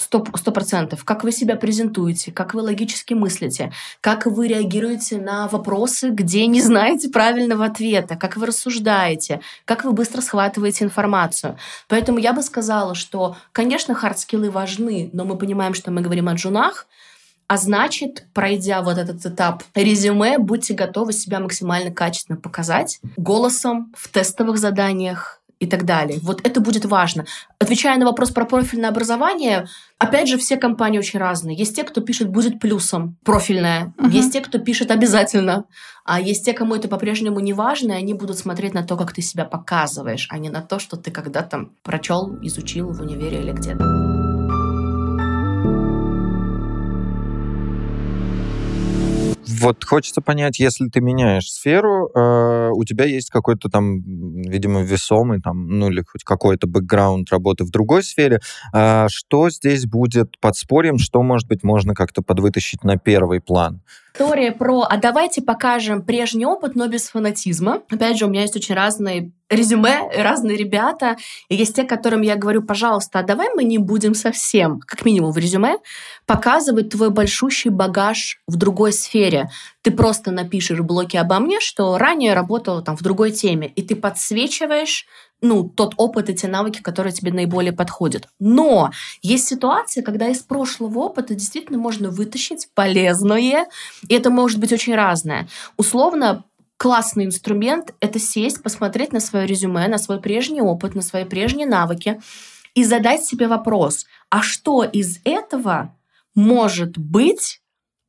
Сто 0.00 0.20
процентов. 0.20 1.04
Как 1.04 1.24
вы 1.24 1.32
себя 1.32 1.56
презентуете, 1.56 2.30
как 2.30 2.54
вы 2.54 2.62
логически 2.62 3.14
мыслите, 3.14 3.72
как 4.00 4.26
вы 4.26 4.46
реагируете 4.46 5.18
на 5.18 5.48
вопросы, 5.48 6.10
где 6.10 6.46
не 6.46 6.62
знаете 6.62 7.08
правильного 7.08 7.64
ответа, 7.64 8.14
как 8.14 8.36
вы 8.36 8.46
рассуждаете, 8.46 9.40
как 9.64 9.82
вы 9.82 9.90
быстро 9.90 10.20
схватываете 10.20 10.84
информацию. 10.84 11.58
Поэтому 11.88 12.18
я 12.20 12.32
бы 12.32 12.42
сказала, 12.42 12.94
что, 12.94 13.36
конечно, 13.50 13.92
hard 13.92 14.16
skill 14.16 14.46
ы 14.46 14.52
важны, 14.52 15.10
но 15.12 15.24
мы 15.24 15.36
понимаем, 15.36 15.74
что 15.74 15.90
мы 15.90 16.00
говорим 16.00 16.28
о 16.28 16.34
джунах, 16.34 16.86
а 17.48 17.56
значит, 17.56 18.26
пройдя 18.34 18.82
вот 18.82 18.98
этот 18.98 19.24
этап 19.24 19.62
резюме, 19.74 20.38
будьте 20.38 20.74
готовы 20.74 21.12
себя 21.12 21.40
максимально 21.40 21.90
качественно 21.90 22.38
показать 22.38 23.00
голосом 23.16 23.92
в 23.96 24.08
тестовых 24.08 24.58
заданиях, 24.58 25.38
и 25.58 25.66
так 25.66 25.84
далее. 25.84 26.20
Вот 26.22 26.40
это 26.46 26.60
будет 26.60 26.84
важно. 26.84 27.24
Отвечая 27.58 27.98
на 27.98 28.06
вопрос 28.06 28.30
про 28.30 28.44
профильное 28.44 28.90
образование, 28.90 29.66
опять 29.98 30.28
же, 30.28 30.38
все 30.38 30.56
компании 30.56 30.98
очень 30.98 31.18
разные. 31.18 31.56
Есть 31.56 31.74
те, 31.74 31.82
кто 31.82 32.00
пишет 32.00 32.28
«будет 32.28 32.60
плюсом» 32.60 33.16
профильное, 33.24 33.92
uh-huh. 33.98 34.10
есть 34.10 34.32
те, 34.32 34.40
кто 34.40 34.58
пишет 34.58 34.90
«обязательно», 34.90 35.64
а 36.04 36.20
есть 36.20 36.44
те, 36.44 36.52
кому 36.52 36.74
это 36.74 36.88
по-прежнему 36.88 37.40
не 37.40 37.52
важно, 37.52 37.92
и 37.92 37.96
они 37.96 38.14
будут 38.14 38.38
смотреть 38.38 38.72
на 38.72 38.84
то, 38.84 38.96
как 38.96 39.12
ты 39.12 39.20
себя 39.20 39.44
показываешь, 39.44 40.28
а 40.30 40.38
не 40.38 40.48
на 40.48 40.62
то, 40.62 40.78
что 40.78 40.96
ты 40.96 41.10
когда-то 41.10 41.68
прочел, 41.82 42.38
изучил 42.42 42.92
в 42.92 43.00
универе 43.00 43.40
или 43.40 43.52
где-то. 43.52 44.17
Вот 49.48 49.82
хочется 49.84 50.20
понять, 50.20 50.58
если 50.58 50.88
ты 50.88 51.00
меняешь 51.00 51.50
сферу, 51.50 52.10
э, 52.14 52.70
у 52.74 52.84
тебя 52.84 53.06
есть 53.06 53.30
какой-то 53.30 53.70
там, 53.70 54.02
видимо, 54.42 54.82
весомый 54.82 55.40
там, 55.40 55.78
ну 55.78 55.88
или 55.88 56.02
хоть 56.06 56.22
какой-то 56.22 56.66
бэкграунд 56.66 57.30
работы 57.30 57.64
в 57.64 57.70
другой 57.70 58.02
сфере, 58.02 58.40
э, 58.74 59.06
что 59.08 59.48
здесь 59.48 59.86
будет 59.86 60.38
подспорьем, 60.40 60.98
что, 60.98 61.22
может 61.22 61.48
быть, 61.48 61.62
можно 61.62 61.94
как-то 61.94 62.20
подвытащить 62.20 62.84
на 62.84 62.98
первый 62.98 63.40
план? 63.40 63.80
История 64.18 64.50
про 64.50 64.82
«а 64.82 64.96
давайте 64.96 65.42
покажем 65.42 66.02
прежний 66.02 66.44
опыт, 66.44 66.74
но 66.74 66.88
без 66.88 67.08
фанатизма». 67.08 67.82
Опять 67.88 68.18
же, 68.18 68.26
у 68.26 68.28
меня 68.28 68.42
есть 68.42 68.56
очень 68.56 68.74
разные 68.74 69.30
резюме, 69.48 70.10
разные 70.12 70.56
ребята. 70.56 71.16
И 71.48 71.54
есть 71.54 71.76
те, 71.76 71.84
которым 71.84 72.22
я 72.22 72.34
говорю, 72.34 72.62
пожалуйста, 72.62 73.20
а 73.20 73.22
давай 73.22 73.48
мы 73.54 73.62
не 73.62 73.78
будем 73.78 74.16
совсем, 74.16 74.80
как 74.80 75.04
минимум 75.04 75.30
в 75.30 75.38
резюме, 75.38 75.76
показывать 76.26 76.90
твой 76.90 77.10
большущий 77.10 77.70
багаж 77.70 78.40
в 78.48 78.56
другой 78.56 78.92
сфере. 78.92 79.50
Ты 79.82 79.92
просто 79.92 80.32
напишешь 80.32 80.80
в 80.80 80.84
блоке 80.84 81.20
обо 81.20 81.38
мне, 81.38 81.60
что 81.60 81.96
ранее 81.96 82.34
работала 82.34 82.82
там 82.82 82.96
в 82.96 83.02
другой 83.02 83.30
теме, 83.30 83.68
и 83.68 83.82
ты 83.82 83.94
подсвечиваешь 83.94 85.06
ну, 85.40 85.68
тот 85.68 85.94
опыт 85.96 86.30
и 86.30 86.34
те 86.34 86.48
навыки, 86.48 86.82
которые 86.82 87.12
тебе 87.12 87.32
наиболее 87.32 87.72
подходят. 87.72 88.28
Но 88.38 88.90
есть 89.22 89.46
ситуации, 89.46 90.02
когда 90.02 90.28
из 90.28 90.40
прошлого 90.40 90.98
опыта 91.00 91.34
действительно 91.34 91.78
можно 91.78 92.10
вытащить 92.10 92.68
полезное, 92.74 93.66
и 94.08 94.14
это 94.14 94.30
может 94.30 94.58
быть 94.58 94.72
очень 94.72 94.94
разное. 94.94 95.48
Условно, 95.76 96.44
классный 96.76 97.24
инструмент— 97.24 97.94
это 98.00 98.18
сесть, 98.18 98.62
посмотреть 98.62 99.12
на 99.12 99.20
свое 99.20 99.46
резюме, 99.46 99.86
на 99.88 99.98
свой 99.98 100.20
прежний 100.20 100.62
опыт, 100.62 100.94
на 100.94 101.02
свои 101.02 101.24
прежние 101.24 101.66
навыки 101.66 102.20
и 102.74 102.84
задать 102.84 103.24
себе 103.24 103.48
вопрос, 103.48 104.06
а 104.30 104.42
что 104.42 104.84
из 104.84 105.18
этого 105.24 105.94
может 106.34 106.96
быть 106.96 107.60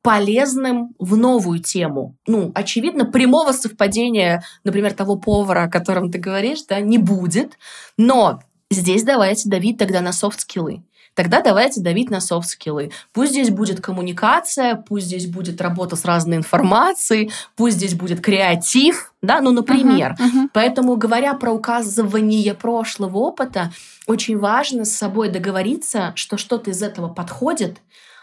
полезным 0.02 0.94
в 0.98 1.16
новую 1.16 1.60
тему. 1.60 2.16
Ну, 2.26 2.52
очевидно, 2.54 3.04
прямого 3.04 3.52
совпадения, 3.52 4.42
например, 4.64 4.92
того 4.94 5.16
повара, 5.16 5.64
о 5.64 5.70
котором 5.70 6.10
ты 6.10 6.18
говоришь, 6.18 6.64
да, 6.68 6.80
не 6.80 6.98
будет. 6.98 7.58
Но 7.96 8.40
здесь 8.70 9.02
давайте 9.02 9.48
давить 9.48 9.78
тогда 9.78 10.00
на 10.00 10.12
софт-скиллы. 10.12 10.82
Тогда 11.14 11.42
давайте 11.42 11.80
давить 11.80 12.08
на 12.08 12.20
софт-скиллы. 12.20 12.92
Пусть 13.12 13.32
здесь 13.32 13.50
будет 13.50 13.80
коммуникация, 13.80 14.76
пусть 14.76 15.06
здесь 15.06 15.26
будет 15.26 15.60
работа 15.60 15.96
с 15.96 16.04
разной 16.04 16.36
информацией, 16.36 17.32
пусть 17.56 17.76
здесь 17.76 17.94
будет 17.94 18.20
креатив, 18.20 19.12
да, 19.20 19.40
ну, 19.40 19.50
например. 19.50 20.16
Uh-huh, 20.18 20.24
uh-huh. 20.24 20.48
Поэтому, 20.54 20.96
говоря 20.96 21.34
про 21.34 21.52
указывание 21.52 22.54
прошлого 22.54 23.18
опыта, 23.18 23.72
очень 24.06 24.38
важно 24.38 24.84
с 24.84 24.92
собой 24.92 25.30
договориться, 25.30 26.12
что 26.14 26.38
что-то 26.38 26.70
из 26.70 26.82
этого 26.82 27.08
подходит, 27.08 27.78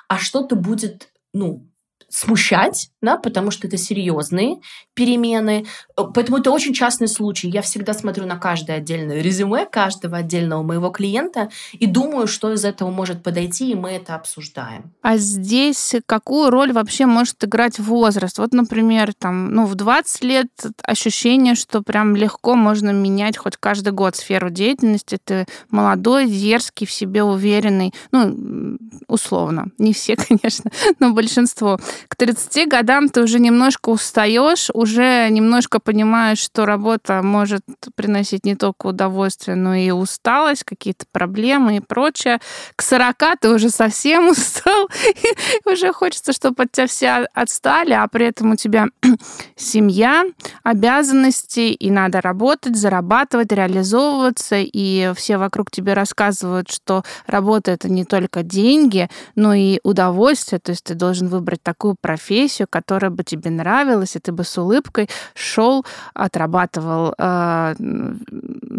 а 0.08 0.18
что-то 0.18 0.56
будет 0.56 1.10
ну, 1.38 1.70
смущать, 2.10 2.90
да, 3.02 3.18
потому 3.18 3.52
что 3.52 3.68
это 3.68 3.78
серьезные 3.78 4.58
перемены. 4.94 5.66
Э, 5.98 6.04
поэтому 6.14 6.38
это 6.38 6.52
очень 6.52 6.74
частный 6.74 7.08
случай. 7.08 7.50
Я 7.50 7.62
всегда 7.62 7.94
смотрю 7.94 8.26
на 8.26 8.38
каждое 8.38 8.78
отдельное 8.78 9.22
резюме 9.22 9.66
каждого 9.66 10.18
отдельного 10.18 10.64
моего 10.64 10.90
клиента 10.90 11.50
и 11.74 11.86
думаю, 11.86 12.28
что 12.28 12.54
из 12.54 12.64
этого 12.64 12.92
может 12.92 13.24
подойти, 13.24 13.72
и 13.72 13.76
мы 13.76 13.92
это 13.92 14.16
обсуждаем. 14.16 14.92
А 15.02 15.18
здесь 15.18 15.96
какую 16.06 16.50
роль 16.50 16.72
вообще 16.72 17.06
может 17.06 17.44
играть 17.44 17.80
возраст? 17.80 18.38
Вот, 18.38 18.54
например, 18.54 19.14
там, 19.14 19.52
ну, 19.52 19.66
в 19.66 19.76
20 19.76 20.24
лет 20.24 20.48
ощущение, 20.84 21.56
что 21.56 21.82
прям 21.82 22.16
легко 22.16 22.56
можно 22.56 22.92
менять 22.92 23.38
хоть 23.38 23.58
каждый 23.58 23.94
год 23.94 24.16
сферу 24.16 24.50
деятельности. 24.50 25.18
Ты 25.24 25.46
молодой, 25.70 26.28
дерзкий, 26.28 26.86
в 26.86 26.92
себе 26.92 27.24
уверенный. 27.24 27.94
Ну, 28.12 28.78
условно. 29.08 29.68
Не 29.78 29.94
все, 29.94 30.16
конечно, 30.28 30.72
но 31.00 31.12
большинство. 31.12 31.80
К 32.08 32.16
30 32.16 32.68
годам 32.70 33.10
ты 33.10 33.22
уже 33.22 33.40
немножко 33.40 33.90
устаешь, 33.90 34.70
уже 34.74 35.28
немножко 35.30 35.80
понимаешь, 35.88 36.40
что 36.40 36.66
работа 36.66 37.22
может 37.24 37.64
приносить 37.96 38.44
не 38.44 38.56
только 38.56 38.88
удовольствие, 38.88 39.56
но 39.56 39.74
и 39.74 39.90
усталость, 39.92 40.66
какие-то 40.66 41.06
проблемы 41.14 41.78
и 41.78 41.80
прочее. 41.80 42.40
К 42.76 42.82
40 42.82 43.16
ты 43.40 43.50
уже 43.50 43.70
совсем 43.70 44.28
устал, 44.32 44.90
и 45.06 45.70
уже 45.70 45.94
хочется, 45.94 46.34
чтобы 46.34 46.64
от 46.64 46.74
тебя 46.74 46.88
все 46.88 47.28
отстали, 47.34 47.94
а 47.94 48.06
при 48.10 48.26
этом 48.26 48.52
у 48.52 48.56
тебя 48.58 48.88
семья, 49.56 50.26
обязанности, 50.62 51.72
и 51.72 51.90
надо 51.90 52.20
работать, 52.20 52.76
зарабатывать, 52.76 53.54
реализовываться, 53.54 54.58
и 54.58 55.14
все 55.16 55.38
вокруг 55.38 55.72
тебе 55.72 55.94
рассказывают, 55.94 56.70
что 56.70 57.04
работа— 57.28 57.72
это 57.78 57.88
не 57.88 58.04
только 58.04 58.44
деньги, 58.44 59.10
но 59.36 59.54
и 59.54 59.80
удовольствие, 59.84 60.60
то 60.60 60.72
есть 60.72 60.84
ты 60.84 60.96
должен 60.96 61.30
выбрать 61.30 61.64
такую 61.64 61.96
профессию, 62.02 62.68
которая 62.70 63.10
бы 63.10 63.24
тебе 63.24 63.52
нравилась, 63.52 64.18
и 64.18 64.20
ты 64.20 64.34
бы 64.34 64.44
с 64.44 64.58
улыбкой 64.58 65.08
шел, 65.34 65.77
отрабатывал 66.14 67.14
э, 67.18 67.76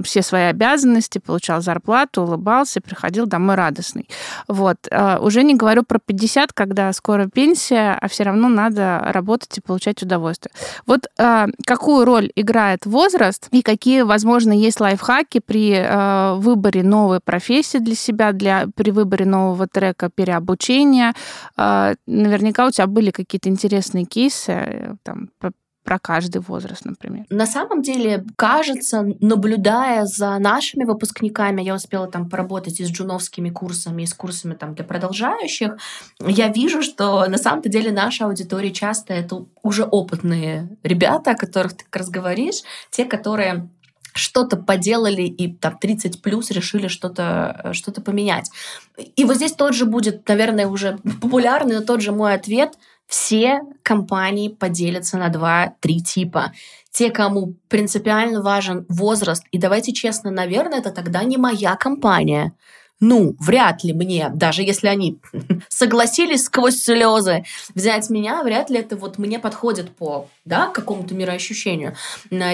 все 0.05 0.23
свои 0.23 0.45
обязанности, 0.45 1.19
получал 1.19 1.61
зарплату, 1.61 2.23
улыбался, 2.23 2.81
приходил 2.81 3.27
домой 3.27 3.57
радостный. 3.57 4.09
Вот. 4.47 4.77
Э, 4.91 5.19
уже 5.19 5.43
не 5.43 5.55
говорю 5.55 5.83
про 5.83 5.99
50, 5.99 6.53
когда 6.53 6.93
скоро 6.93 7.27
пенсия, 7.27 7.99
а 8.01 8.09
все 8.09 8.25
равно 8.25 8.49
надо 8.49 9.01
работать 9.13 9.59
и 9.59 9.61
получать 9.61 10.03
удовольствие. 10.03 10.53
Вот 10.87 11.07
э, 11.19 11.47
какую 11.67 12.05
роль 12.05 12.31
играет 12.35 12.87
возраст 12.87 13.49
и 13.51 13.63
какие, 13.63 14.03
возможно, 14.03 14.53
есть 14.53 14.81
лайфхаки 14.81 15.41
при 15.41 15.75
э, 15.75 16.35
выборе 16.35 16.83
новой 16.83 17.21
профессии 17.21 17.79
для 17.79 17.95
себя, 17.95 18.33
для, 18.33 18.67
при 18.75 18.91
выборе 18.91 19.25
нового 19.25 19.67
трека 19.67 20.11
переобучения. 20.15 21.15
Э, 21.57 21.95
наверняка 22.07 22.67
у 22.67 22.71
тебя 22.71 22.87
были 22.87 23.11
какие-то 23.11 23.49
интересные 23.49 24.05
кейсы 24.05 24.53
э, 24.53 24.95
там, 25.03 25.31
про 25.89 25.99
каждый 25.99 26.43
возраст, 26.43 26.85
например? 26.85 27.25
На 27.31 27.47
самом 27.47 27.81
деле, 27.81 28.23
кажется, 28.37 29.07
наблюдая 29.21 30.05
за 30.05 30.39
нашими 30.39 30.85
выпускниками, 30.85 31.63
я 31.63 31.75
успела 31.75 32.07
там 32.07 32.29
поработать 32.29 32.79
и 32.79 32.85
с 32.85 32.91
джуновскими 32.91 33.49
курсами, 33.49 34.03
и 34.03 34.07
с 34.07 34.13
курсами 34.13 34.53
там 34.53 34.75
для 34.75 34.85
продолжающих, 34.85 35.79
я 36.21 36.49
вижу, 36.49 36.83
что 36.83 37.27
на 37.27 37.39
самом-то 37.39 37.71
деле 37.71 37.91
наша 37.91 38.27
аудитория 38.27 38.71
часто 38.71 39.15
это 39.15 39.47
уже 39.63 39.85
опытные 39.85 40.69
ребята, 40.83 41.31
о 41.31 41.35
которых 41.35 41.75
ты 41.75 41.85
как 41.85 42.03
раз 42.03 42.11
говоришь, 42.11 42.65
те, 42.91 43.07
которые 43.07 43.71
что-то 44.13 44.57
поделали 44.59 45.23
и 45.23 45.55
там 45.55 45.79
30 45.79 46.21
плюс 46.21 46.51
решили 46.51 46.89
что-то 46.89 47.61
э, 47.65 47.73
что 47.73 47.93
поменять. 48.03 48.51
И 49.17 49.25
вот 49.25 49.37
здесь 49.37 49.53
тот 49.53 49.75
же 49.75 49.87
будет, 49.87 50.29
наверное, 50.29 50.67
уже 50.67 50.99
популярный, 51.21 51.77
но 51.77 51.83
тот 51.83 52.03
же 52.03 52.13
мой 52.13 52.35
ответ 52.35 52.75
все 53.09 53.63
компании 53.83 54.49
поделятся 54.49 55.17
на 55.17 55.31
два-три 55.31 56.03
типа. 56.03 56.53
Те, 56.93 57.11
кому 57.11 57.55
принципиально 57.69 58.43
важен 58.43 58.85
возраст, 58.89 59.45
и 59.51 59.59
давайте 59.59 59.93
честно, 59.93 60.31
наверное, 60.31 60.79
это 60.79 60.91
тогда 60.91 61.25
не 61.25 61.39
моя 61.39 61.75
компания. 61.77 62.53
Ну, 63.01 63.37
вряд 63.39 63.85
ли 63.85 63.93
мне, 63.93 64.29
даже 64.35 64.63
если 64.63 64.89
они 64.89 65.21
согласились 65.69 66.45
сквозь 66.45 66.81
слезы 66.81 67.45
взять 67.75 68.11
меня, 68.11 68.43
вряд 68.43 68.69
ли 68.71 68.79
это 68.79 68.97
вот 68.97 69.19
мне 69.19 69.39
подходит 69.39 69.95
по 69.97 70.29
да, 70.45 70.67
какому-то 70.67 71.15
мироощущению. 71.15 71.95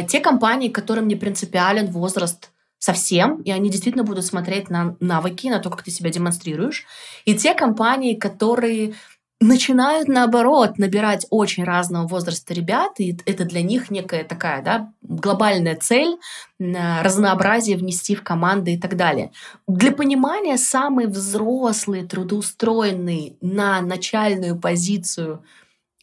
Те 0.06 0.20
компании, 0.20 0.68
которым 0.68 1.08
не 1.08 1.16
принципиален 1.16 1.90
возраст 1.90 2.50
совсем, 2.78 3.40
и 3.40 3.50
они 3.50 3.70
действительно 3.70 4.04
будут 4.04 4.26
смотреть 4.26 4.68
на 4.68 4.96
навыки, 5.00 5.48
на 5.48 5.58
то, 5.58 5.70
как 5.70 5.82
ты 5.82 5.90
себя 5.90 6.10
демонстрируешь. 6.10 6.84
И 7.24 7.34
те 7.34 7.54
компании, 7.54 8.14
которые 8.14 8.92
начинают, 9.40 10.08
наоборот, 10.08 10.78
набирать 10.78 11.26
очень 11.30 11.64
разного 11.64 12.06
возраста 12.06 12.54
ребят, 12.54 12.92
и 12.98 13.18
это 13.26 13.44
для 13.44 13.62
них 13.62 13.90
некая 13.90 14.24
такая 14.24 14.62
да, 14.62 14.92
глобальная 15.02 15.76
цель, 15.76 16.16
разнообразие 16.58 17.76
внести 17.76 18.14
в 18.14 18.22
команды 18.22 18.74
и 18.74 18.78
так 18.78 18.96
далее. 18.96 19.32
Для 19.66 19.92
понимания, 19.92 20.56
самый 20.56 21.06
взрослый, 21.06 22.06
трудоустроенный 22.06 23.36
на 23.40 23.80
начальную 23.80 24.58
позицию 24.58 25.44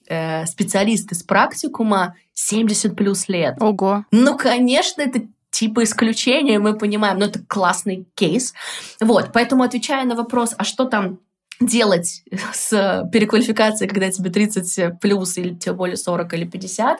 э, 0.08 0.46
специалист 0.46 1.12
из 1.12 1.24
практикума 1.24 2.16
70 2.34 2.96
плюс 2.96 3.28
лет. 3.28 3.56
Ого. 3.60 4.06
Ну, 4.12 4.38
конечно, 4.38 5.02
это 5.02 5.22
типа 5.52 5.84
исключения, 5.84 6.60
мы 6.60 6.78
понимаем, 6.78 7.20
но 7.20 7.26
это 7.26 7.40
классный 7.48 8.08
кейс. 8.16 8.54
Вот, 9.00 9.32
поэтому 9.34 9.64
отвечая 9.64 10.06
на 10.06 10.16
вопрос, 10.16 10.56
а 10.58 10.64
что 10.64 10.86
там 10.86 11.20
делать 11.62 12.24
с 12.54 13.10
переквалификацией, 13.12 13.90
когда 13.90 14.12
тебе 14.12 14.30
30 14.30 15.00
плюс 15.00 15.38
или 15.38 15.56
тем 15.56 15.78
более 15.78 15.98
40 15.98 16.34
или 16.34 16.46
50, 16.46 17.00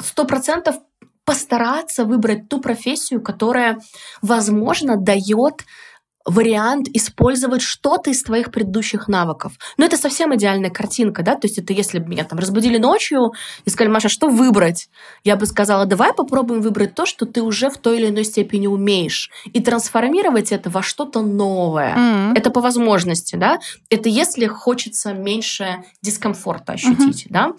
сто 0.00 0.24
процентов 0.24 0.76
постараться 1.24 2.04
выбрать 2.04 2.48
ту 2.48 2.60
профессию, 2.60 3.22
которая, 3.22 3.78
возможно, 4.20 4.96
дает 4.96 5.64
вариант 6.26 6.88
использовать 6.92 7.62
что-то 7.62 8.10
из 8.10 8.22
твоих 8.22 8.50
предыдущих 8.50 9.08
навыков. 9.08 9.54
Но 9.78 9.86
это 9.86 9.96
совсем 9.96 10.34
идеальная 10.34 10.70
картинка, 10.70 11.22
да, 11.22 11.34
то 11.34 11.46
есть 11.46 11.58
это 11.58 11.72
если 11.72 11.98
бы 11.98 12.08
меня 12.08 12.24
там 12.24 12.38
разбудили 12.38 12.78
ночью 12.78 13.32
и 13.64 13.70
сказали, 13.70 13.92
Маша, 13.92 14.08
что 14.08 14.28
выбрать? 14.28 14.90
Я 15.24 15.36
бы 15.36 15.46
сказала, 15.46 15.86
давай 15.86 16.12
попробуем 16.12 16.60
выбрать 16.60 16.94
то, 16.94 17.06
что 17.06 17.24
ты 17.24 17.42
уже 17.42 17.70
в 17.70 17.78
той 17.78 17.98
или 17.98 18.08
иной 18.08 18.24
степени 18.24 18.66
умеешь, 18.66 19.30
и 19.46 19.60
трансформировать 19.60 20.52
это 20.52 20.68
во 20.68 20.82
что-то 20.82 21.22
новое. 21.22 21.96
Mm-hmm. 21.96 22.32
Это 22.36 22.50
по 22.50 22.60
возможности, 22.60 23.36
да. 23.36 23.58
Это 23.88 24.08
если 24.08 24.46
хочется 24.46 25.14
меньше 25.14 25.84
дискомфорта 26.02 26.74
ощутить, 26.74 27.26
mm-hmm. 27.26 27.30
да. 27.30 27.52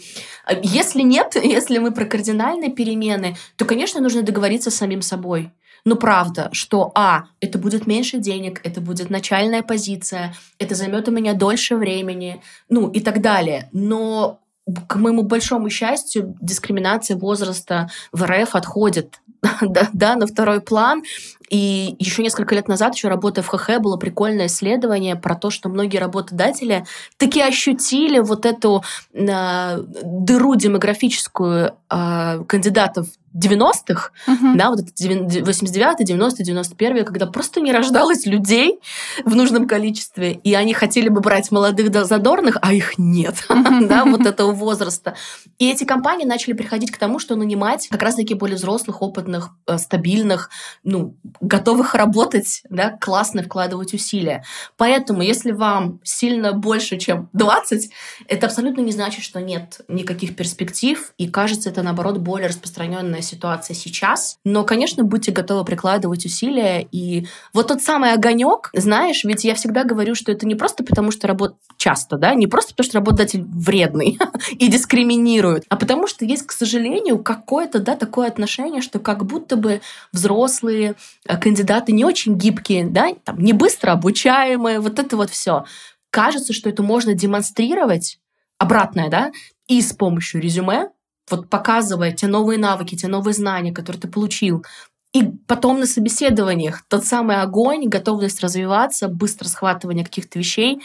Если 0.62 1.02
нет, 1.02 1.36
если 1.44 1.80
мы 1.80 1.92
про 1.92 2.06
кардинальные 2.06 2.72
перемены, 2.72 3.38
то, 3.56 3.66
конечно, 3.66 4.02
нужно 4.02 4.22
договориться 4.22 4.70
с 4.70 4.76
самим 4.76 5.02
собой. 5.02 5.52
Ну, 5.86 5.96
правда, 5.96 6.50
что, 6.52 6.92
а, 6.96 7.26
это 7.40 7.58
будет 7.58 7.88
меньше 7.88 8.18
денег, 8.18 8.62
это 8.64 8.82
будет 8.82 9.10
начальная 9.10 9.64
позиция, 9.64 10.34
это 10.60 10.76
займет 10.76 11.08
у 11.08 11.12
меня 11.12 11.34
дольше 11.34 11.76
времени, 11.76 12.42
ну, 12.70 12.90
и 12.90 13.00
так 13.00 13.22
далее. 13.22 13.70
Но 13.72 14.40
к 14.88 14.96
моему 14.96 15.24
большому 15.24 15.70
счастью, 15.70 16.36
дискриминация 16.40 17.18
возраста 17.18 17.90
в 18.12 18.24
РФ 18.24 18.56
отходит 18.56 19.20
да, 19.62 19.90
да, 19.94 20.16
на 20.16 20.28
второй 20.28 20.62
план. 20.62 21.04
И 21.50 21.96
еще 22.00 22.24
несколько 22.24 22.56
лет 22.56 22.68
назад, 22.68 22.96
еще 22.96 23.10
работая 23.10 23.42
в 23.42 23.48
ХХ, 23.48 23.80
было 23.80 23.98
прикольное 23.98 24.46
исследование 24.46 25.16
про 25.16 25.36
то, 25.36 25.50
что 25.50 25.68
многие 25.68 25.98
работодатели 25.98 26.86
таки 27.18 27.42
ощутили 27.42 28.20
вот 28.20 28.46
эту 28.46 28.84
э, 29.14 29.78
дыру 30.04 30.56
демографическую 30.56 31.76
э, 31.90 32.44
кандидатов 32.48 33.08
90-х, 33.36 34.12
uh-huh. 34.28 34.56
да, 34.56 34.70
вот 34.70 34.80
это 34.80 34.92
89 34.92 36.06
90 36.06 36.44
91 36.44 37.06
когда 37.06 37.28
просто 37.28 37.62
не 37.62 37.72
рождалось 37.72 38.26
людей 38.26 38.80
в 39.24 39.36
нужном 39.36 39.68
количестве, 39.68 40.34
и 40.34 40.54
они 40.54 40.74
хотели 40.74 41.10
бы 41.10 41.22
брать 41.22 41.52
молодых 41.52 41.92
задорных, 42.06 42.58
а 42.62 42.74
их 42.74 42.98
нет, 42.98 43.36
да, 43.50 44.06
вот 44.06 44.26
этого 44.26 44.52
возраста. 44.52 45.16
И 45.60 45.70
эти 45.70 45.84
компании 45.84 46.26
начали 46.26 46.54
приходить 46.54 46.92
к 46.92 46.98
тому, 46.98 47.20
что 47.20 47.36
нанимать 47.36 47.88
как 47.88 48.02
раз-таки 48.02 48.34
более 48.34 48.58
взрослых, 48.58 49.02
опытных, 49.02 49.52
э, 49.68 49.78
стабильных, 49.78 50.50
ну, 50.84 51.16
готовых 51.40 51.96
работать, 51.96 52.64
да, 52.70 52.98
классно 53.00 53.44
вкладывать 53.44 53.94
усилия. 53.94 54.44
Поэтому, 54.78 55.22
если 55.22 55.52
вам 55.52 56.00
сильно 56.04 56.54
больше, 56.54 56.98
чем 56.98 57.30
20, 57.34 57.92
это 58.28 58.48
абсолютно 58.48 58.82
не 58.82 58.92
значит, 58.92 59.24
что 59.24 59.40
нет 59.40 59.82
никаких 59.88 60.36
перспектив, 60.36 61.14
и 61.18 61.28
кажется, 61.28 61.70
это, 61.70 61.84
наоборот, 61.84 62.18
более 62.18 62.50
распространенная 62.50 63.21
сложная 63.22 63.32
ситуация 63.32 63.76
сейчас, 63.76 64.38
но, 64.44 64.64
конечно, 64.64 65.04
будьте 65.04 65.32
готовы 65.32 65.64
прикладывать 65.64 66.26
усилия. 66.26 66.88
И 66.92 67.28
вот 67.54 67.68
тот 67.68 67.82
самый 67.82 68.14
огонек, 68.14 68.70
знаешь, 68.74 69.24
ведь 69.24 69.44
я 69.44 69.56
всегда 69.56 69.84
говорю, 69.84 70.16
что 70.16 70.32
это 70.32 70.46
не 70.46 70.56
просто 70.56 70.84
потому, 70.84 71.12
что 71.12 71.28
работа 71.28 71.56
часто, 71.78 72.18
да, 72.18 72.34
не 72.36 72.48
просто 72.48 72.74
потому, 72.74 72.86
что 72.86 72.98
работодатель 72.98 73.44
вредный 73.44 74.18
и 74.52 74.68
дискриминирует, 74.68 75.66
а 75.70 75.76
потому 75.76 76.08
что 76.08 76.26
есть, 76.26 76.46
к 76.46 76.52
сожалению, 76.52 77.20
какое-то, 77.20 77.80
да, 77.80 77.96
такое 77.96 78.28
отношение, 78.28 78.82
что 78.82 79.00
как 79.00 79.26
будто 79.26 79.56
бы 79.56 79.82
взрослые 80.12 80.96
э, 81.26 81.38
кандидаты 81.38 81.92
не 81.92 82.06
очень 82.06 82.38
гибкие, 82.38 82.86
да, 82.86 83.14
там, 83.24 83.40
не 83.40 83.54
быстро 83.54 83.92
обучаемые, 83.92 84.80
вот 84.80 85.00
это 85.00 85.18
вот 85.18 85.30
все. 85.30 85.66
Кажется, 86.10 86.54
что 86.54 86.70
это 86.70 86.84
можно 86.84 87.14
демонстрировать, 87.14 88.20
обратное, 88.58 89.10
да, 89.10 89.32
и 89.68 89.82
с 89.82 89.94
помощью 89.94 90.42
резюме, 90.42 90.90
вот 91.30 91.50
показывая 91.50 92.12
те 92.12 92.28
новые 92.28 92.60
навыки, 92.60 92.96
те 92.96 93.08
новые 93.08 93.34
знания, 93.34 93.72
которые 93.72 94.02
ты 94.02 94.08
получил, 94.08 94.66
и 95.14 95.24
потом 95.48 95.80
на 95.80 95.86
собеседованиях 95.86 96.84
тот 96.88 97.06
самый 97.06 97.42
огонь, 97.42 97.88
готовность 97.88 98.42
развиваться, 98.42 99.10
быстро 99.10 99.48
схватывание 99.50 100.06
каких-то 100.06 100.40
вещей. 100.40 100.78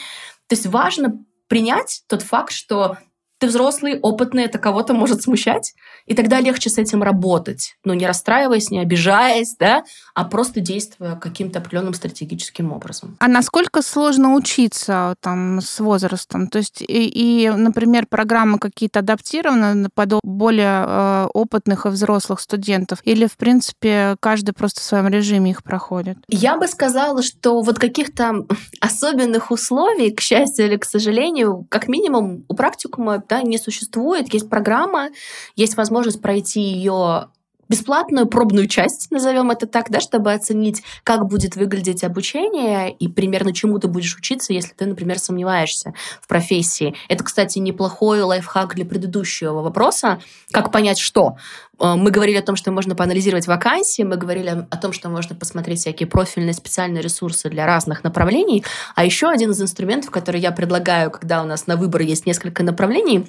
То 0.48 0.54
есть 0.54 0.66
важно 0.66 1.24
принять 1.48 2.02
тот 2.08 2.22
факт, 2.22 2.52
что 2.52 2.98
ты 3.38 3.46
взрослый, 3.48 3.98
опытный, 4.00 4.44
это 4.44 4.58
кого-то 4.58 4.94
может 4.94 5.22
смущать, 5.22 5.74
и 6.06 6.14
тогда 6.14 6.40
легче 6.40 6.70
с 6.70 6.78
этим 6.78 7.02
работать. 7.02 7.76
Но 7.84 7.94
не 7.94 8.06
расстраиваясь, 8.06 8.70
не 8.70 8.80
обижаясь, 8.80 9.56
да, 9.58 9.84
а 10.14 10.24
просто 10.24 10.60
действуя 10.60 11.16
каким-то 11.16 11.58
определенным 11.58 11.94
стратегическим 11.94 12.72
образом. 12.72 13.16
А 13.20 13.28
насколько 13.28 13.82
сложно 13.82 14.34
учиться 14.34 15.14
там 15.20 15.60
с 15.60 15.80
возрастом? 15.80 16.48
То 16.48 16.58
есть, 16.58 16.80
и, 16.80 17.08
и 17.08 17.50
например, 17.50 18.06
программы 18.08 18.58
какие-то 18.58 19.00
адаптированы 19.00 19.88
под 19.94 20.20
более 20.22 20.84
э, 20.86 21.26
опытных 21.34 21.86
и 21.86 21.90
взрослых 21.90 22.40
студентов? 22.40 23.00
Или, 23.02 23.26
в 23.26 23.36
принципе, 23.36 24.16
каждый 24.20 24.52
просто 24.52 24.80
в 24.80 24.84
своем 24.84 25.08
режиме 25.08 25.50
их 25.50 25.62
проходит? 25.62 26.18
Я 26.28 26.56
бы 26.56 26.66
сказала, 26.68 27.22
что 27.22 27.60
вот 27.60 27.78
каких-то 27.78 28.46
особенных 28.80 29.50
условий, 29.50 30.12
к 30.12 30.20
счастью 30.20 30.66
или 30.66 30.76
к 30.76 30.84
сожалению, 30.84 31.66
как 31.68 31.88
минимум 31.88 32.44
у 32.48 32.54
практикума 32.54 33.20
да, 33.28 33.42
не 33.42 33.58
существует. 33.58 34.32
Есть 34.32 34.48
программа, 34.48 35.10
есть 35.54 35.76
возможность 35.76 36.20
пройти 36.20 36.60
ее 36.60 37.28
бесплатную 37.68 38.26
пробную 38.26 38.68
часть, 38.68 39.10
назовем 39.10 39.50
это 39.50 39.66
так, 39.66 39.90
да, 39.90 40.00
чтобы 40.00 40.32
оценить, 40.32 40.82
как 41.02 41.26
будет 41.26 41.56
выглядеть 41.56 42.04
обучение 42.04 42.92
и 42.92 43.08
примерно 43.08 43.52
чему 43.52 43.78
ты 43.78 43.88
будешь 43.88 44.16
учиться, 44.16 44.52
если 44.52 44.72
ты, 44.74 44.86
например, 44.86 45.18
сомневаешься 45.18 45.94
в 46.20 46.28
профессии. 46.28 46.94
Это, 47.08 47.24
кстати, 47.24 47.58
неплохой 47.58 48.22
лайфхак 48.22 48.74
для 48.74 48.84
предыдущего 48.84 49.62
вопроса, 49.62 50.20
как 50.52 50.70
понять, 50.72 50.98
что. 50.98 51.36
Э, 51.78 51.94
мы 51.96 52.10
говорили 52.10 52.36
о 52.36 52.42
том, 52.42 52.56
что 52.56 52.70
можно 52.70 52.94
поанализировать 52.94 53.46
вакансии, 53.46 54.02
мы 54.02 54.16
говорили 54.16 54.66
о 54.70 54.76
том, 54.76 54.92
что 54.92 55.08
можно 55.08 55.34
посмотреть 55.34 55.80
всякие 55.80 56.06
профильные 56.06 56.54
специальные 56.54 57.02
ресурсы 57.02 57.48
для 57.48 57.66
разных 57.66 58.04
направлений. 58.04 58.64
А 58.94 59.04
еще 59.04 59.28
один 59.28 59.50
из 59.50 59.60
инструментов, 59.60 60.10
который 60.10 60.40
я 60.40 60.52
предлагаю, 60.52 61.10
когда 61.10 61.42
у 61.42 61.46
нас 61.46 61.66
на 61.66 61.76
выбор 61.76 62.02
есть 62.02 62.26
несколько 62.26 62.62
направлений, 62.62 63.26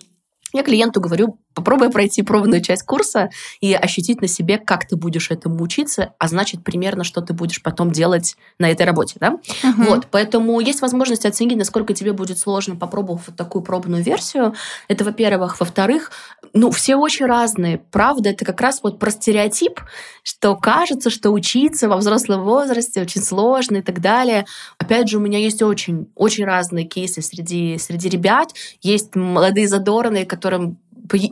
я 0.53 0.63
клиенту 0.63 1.01
говорю, 1.01 1.39
попробуй 1.53 1.89
пройти 1.89 2.21
пробную 2.21 2.61
часть 2.61 2.83
курса 2.83 3.29
и 3.59 3.73
ощутить 3.73 4.21
на 4.21 4.27
себе, 4.27 4.57
как 4.57 4.87
ты 4.87 4.95
будешь 4.95 5.31
этому 5.31 5.61
учиться, 5.61 6.13
а 6.19 6.27
значит, 6.27 6.63
примерно, 6.63 7.03
что 7.03 7.21
ты 7.21 7.33
будешь 7.33 7.61
потом 7.61 7.91
делать 7.91 8.37
на 8.59 8.69
этой 8.69 8.85
работе, 8.85 9.15
да? 9.19 9.39
Uh-huh. 9.63 9.85
Вот, 9.87 10.07
поэтому 10.11 10.59
есть 10.59 10.81
возможность 10.81 11.25
оценить, 11.25 11.57
насколько 11.57 11.93
тебе 11.93 12.13
будет 12.13 12.39
сложно, 12.39 12.75
попробовав 12.75 13.27
вот 13.27 13.35
такую 13.35 13.61
пробную 13.63 14.03
версию. 14.03 14.53
Это, 14.87 15.03
во-первых. 15.03 15.59
Во-вторых, 15.59 16.11
ну, 16.57 16.71
все 16.71 16.95
очень 16.95 17.27
разные. 17.27 17.77
Правда, 17.77 18.31
это 18.31 18.43
как 18.43 18.61
раз 18.61 18.81
вот 18.81 18.97
про 18.99 19.11
стереотип, 19.11 19.79
что 20.23 20.55
кажется, 20.55 21.09
что 21.09 21.29
учиться 21.29 21.87
во 21.87 21.97
взрослом 21.97 22.43
возрасте 22.43 23.01
очень 23.01 23.21
сложно 23.21 23.77
и 23.77 23.81
так 23.81 24.01
далее. 24.01 24.45
Опять 24.79 25.07
же, 25.07 25.17
у 25.17 25.21
меня 25.21 25.37
есть 25.37 25.61
очень, 25.61 26.09
очень 26.15 26.45
разные 26.45 26.85
кейсы 26.85 27.21
среди, 27.21 27.77
среди 27.77 28.09
ребят. 28.09 28.53
Есть 28.81 29.15
молодые 29.15 29.67
задорные, 29.67 30.25
которым 30.25 30.79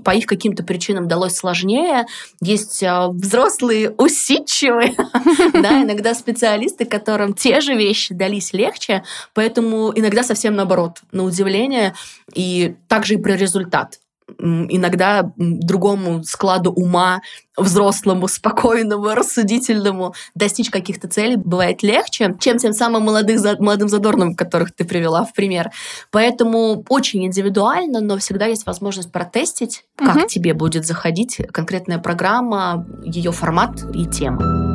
по 0.05 0.11
их 0.11 0.25
каким-то 0.25 0.63
причинам 0.63 1.07
далось 1.07 1.35
сложнее. 1.35 2.05
Есть 2.39 2.81
а, 2.83 3.09
взрослые 3.09 3.89
усидчивые, 3.89 4.95
да, 5.53 5.81
иногда 5.81 6.13
специалисты, 6.13 6.85
которым 6.85 7.33
те 7.33 7.59
же 7.59 7.73
вещи 7.75 8.13
дались 8.13 8.53
легче, 8.53 9.03
поэтому 9.33 9.91
иногда 9.93 10.23
совсем 10.23 10.55
наоборот, 10.55 10.99
на 11.11 11.23
удивление, 11.23 11.93
и 12.33 12.75
также 12.87 13.15
и 13.15 13.17
про 13.17 13.35
результат 13.35 13.99
иногда 14.39 15.31
другому 15.37 16.23
складу 16.23 16.71
ума, 16.71 17.21
взрослому, 17.57 18.27
спокойному, 18.27 19.13
рассудительному 19.13 20.13
достичь 20.33 20.69
каких-то 20.69 21.07
целей 21.07 21.35
бывает 21.35 21.83
легче, 21.83 22.35
чем 22.39 22.57
тем 22.57 22.73
самым 22.73 23.03
молодых, 23.03 23.59
молодым 23.59 23.87
задорным, 23.87 24.35
которых 24.35 24.73
ты 24.73 24.83
привела 24.83 25.25
в 25.25 25.33
пример. 25.33 25.71
Поэтому 26.11 26.83
очень 26.89 27.25
индивидуально, 27.25 28.01
но 28.01 28.17
всегда 28.17 28.45
есть 28.45 28.65
возможность 28.65 29.11
протестить, 29.11 29.85
как 29.95 30.15
угу. 30.15 30.27
тебе 30.27 30.53
будет 30.53 30.85
заходить 30.85 31.41
конкретная 31.51 31.99
программа, 31.99 32.85
ее 33.03 33.31
формат 33.31 33.83
и 33.93 34.05
тема. 34.05 34.74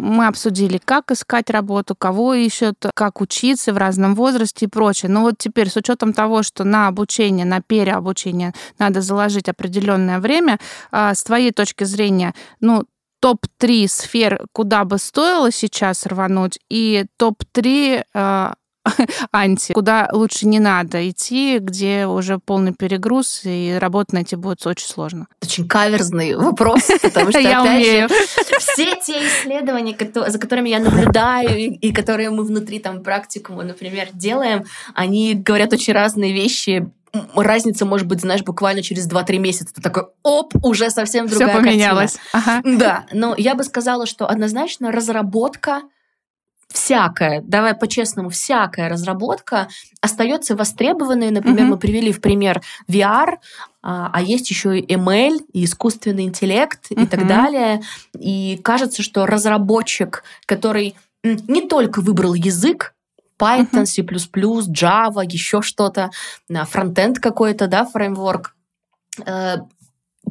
Мы 0.00 0.26
обсудили, 0.26 0.80
как 0.84 1.10
искать 1.10 1.50
работу, 1.50 1.94
кого 1.94 2.34
ищут, 2.34 2.86
как 2.94 3.20
учиться 3.20 3.72
в 3.72 3.76
разном 3.76 4.14
возрасте 4.14 4.66
и 4.66 4.68
прочее. 4.68 5.10
Но 5.10 5.22
вот 5.22 5.34
теперь 5.38 5.68
с 5.70 5.76
учетом 5.76 6.12
того, 6.12 6.42
что 6.42 6.64
на 6.64 6.88
обучение, 6.88 7.46
на 7.46 7.60
переобучение 7.60 8.52
надо 8.78 9.00
заложить 9.00 9.48
определенное 9.48 10.18
время, 10.18 10.58
а, 10.90 11.14
с 11.14 11.22
твоей 11.22 11.52
точки 11.52 11.84
зрения, 11.84 12.34
ну, 12.60 12.84
топ-3 13.20 13.86
сфер, 13.86 14.46
куда 14.52 14.84
бы 14.84 14.98
стоило 14.98 15.52
сейчас 15.52 16.06
рвануть, 16.06 16.58
и 16.70 17.04
топ-3 17.18 18.04
анти, 19.32 19.72
куда 19.72 20.08
лучше 20.12 20.46
не 20.46 20.58
надо 20.58 21.08
идти, 21.08 21.58
где 21.58 22.06
уже 22.06 22.38
полный 22.38 22.72
перегруз, 22.72 23.42
и 23.44 23.76
работу 23.78 24.14
найти 24.14 24.36
будет 24.36 24.66
очень 24.66 24.86
сложно. 24.86 25.26
Очень 25.42 25.68
каверзный 25.68 26.34
вопрос, 26.34 26.88
потому 27.02 27.30
что, 27.30 27.40
я 27.40 27.62
умею. 27.62 28.08
все 28.08 28.96
те 28.96 29.26
исследования, 29.26 29.96
за 30.28 30.38
которыми 30.38 30.68
я 30.68 30.80
наблюдаю, 30.80 31.78
и 31.78 31.92
которые 31.92 32.30
мы 32.30 32.44
внутри 32.44 32.78
там 32.78 33.02
практикума, 33.02 33.62
например, 33.62 34.08
делаем, 34.12 34.64
они 34.94 35.34
говорят 35.34 35.72
очень 35.72 35.92
разные 35.92 36.32
вещи, 36.32 36.90
разница 37.34 37.84
может 37.84 38.06
быть, 38.06 38.20
знаешь, 38.20 38.42
буквально 38.42 38.82
через 38.82 39.08
2-3 39.08 39.38
месяца. 39.38 39.74
Ты 39.74 39.82
такой, 39.82 40.04
оп, 40.22 40.54
уже 40.62 40.90
совсем 40.90 41.26
другая 41.26 41.48
Все 41.48 41.58
поменялось. 41.58 42.16
Ага. 42.32 42.60
Да, 42.64 43.06
но 43.12 43.34
я 43.36 43.54
бы 43.54 43.64
сказала, 43.64 44.06
что 44.06 44.28
однозначно 44.28 44.92
разработка 44.92 45.82
всякая, 46.80 47.42
давай 47.42 47.74
по-честному, 47.74 48.30
всякая 48.30 48.88
разработка 48.88 49.68
остается 50.00 50.56
востребованной. 50.56 51.30
Например, 51.30 51.66
mm-hmm. 51.66 51.68
мы 51.68 51.78
привели 51.78 52.10
в 52.10 52.22
пример 52.22 52.62
VR, 52.88 53.36
а, 53.82 54.10
а 54.12 54.22
есть 54.22 54.48
еще 54.48 54.78
и 54.78 54.94
ML, 54.94 55.40
и 55.52 55.64
искусственный 55.64 56.24
интеллект 56.24 56.90
mm-hmm. 56.90 57.02
и 57.02 57.06
так 57.06 57.26
далее. 57.26 57.82
И 58.18 58.58
кажется, 58.64 59.02
что 59.02 59.26
разработчик, 59.26 60.24
который 60.46 60.94
не 61.22 61.68
только 61.68 62.00
выбрал 62.00 62.32
язык, 62.32 62.94
Python, 63.38 63.84
C++, 63.84 64.02
Java, 64.02 65.22
еще 65.24 65.60
что-то, 65.60 66.10
фронтенд 66.48 67.18
какой-то, 67.18 67.66
да, 67.66 67.84
фреймворк, 67.84 68.54
э, 69.26 69.56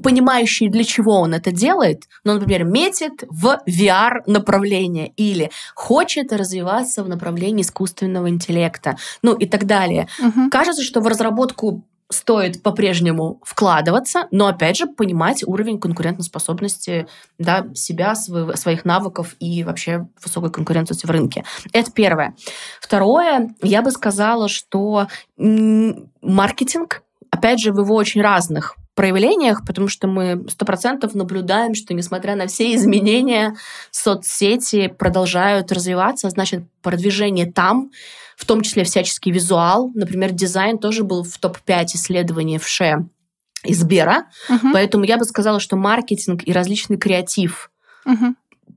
понимающий, 0.04 0.70
для 0.70 0.84
чего 0.84 1.20
он 1.20 1.34
это 1.34 1.52
делает, 1.52 2.04
ну, 2.24 2.34
например, 2.34 2.64
метит 2.64 3.24
в 3.30 3.60
VR-направление 3.68 5.12
или 5.16 5.52
хочет 5.76 6.34
развиваться 6.34 7.04
в 7.04 7.10
направлении 7.10 7.62
искусственного 7.62 8.30
интеллекта, 8.30 8.98
ну 9.22 9.34
и 9.34 9.48
так 9.48 9.66
далее. 9.66 10.08
Угу. 10.20 10.50
Кажется, 10.50 10.84
что 10.84 11.02
в 11.02 11.08
разработку 11.08 11.84
стоит 12.12 12.64
по-прежнему 12.64 13.40
вкладываться, 13.44 14.28
но 14.32 14.48
опять 14.48 14.78
же 14.78 14.88
понимать 14.88 15.44
уровень 15.46 15.80
конкурентоспособности 15.80 17.08
да, 17.38 17.68
себя, 17.76 18.16
своих 18.16 18.84
навыков 18.84 19.36
и 19.40 19.64
вообще 19.64 20.08
высокой 20.24 20.52
конкурентности 20.52 21.06
в 21.06 21.12
рынке. 21.12 21.46
Это 21.72 21.92
первое. 21.92 22.36
Второе, 22.82 23.54
я 23.62 23.84
бы 23.84 23.92
сказала, 23.92 24.50
что 24.50 25.08
маркетинг, 25.38 27.04
опять 27.30 27.60
же, 27.60 27.72
в 27.72 27.80
его 27.80 27.94
очень 27.96 28.22
разных 28.22 28.76
проявлениях, 29.00 29.64
потому 29.66 29.88
что 29.88 30.10
мы 30.10 30.44
сто 30.50 30.66
процентов 30.66 31.16
наблюдаем, 31.16 31.74
что 31.74 31.94
несмотря 31.94 32.36
на 32.36 32.48
все 32.48 32.76
изменения, 32.76 33.56
соцсети 33.92 34.88
продолжают 34.90 35.72
развиваться, 35.72 36.30
значит, 36.30 36.66
продвижение 36.82 37.50
там, 37.50 37.92
в 38.36 38.44
том 38.44 38.62
числе 38.62 38.84
всяческий 38.84 39.32
визуал, 39.32 39.90
например, 39.96 40.32
дизайн 40.32 40.78
тоже 40.78 41.06
был 41.06 41.24
в 41.24 41.38
топ-5 41.38 41.86
исследований 41.96 42.58
в 42.60 42.68
ШЕ 42.68 43.06
из 43.64 43.82
Бера, 43.86 44.26
uh-huh. 44.50 44.74
поэтому 44.74 45.06
я 45.06 45.18
бы 45.18 45.24
сказала, 45.24 45.62
что 45.62 45.78
маркетинг 45.78 46.42
и 46.46 46.52
различный 46.52 46.98
креатив 46.98 47.72
uh-huh. 48.06 48.34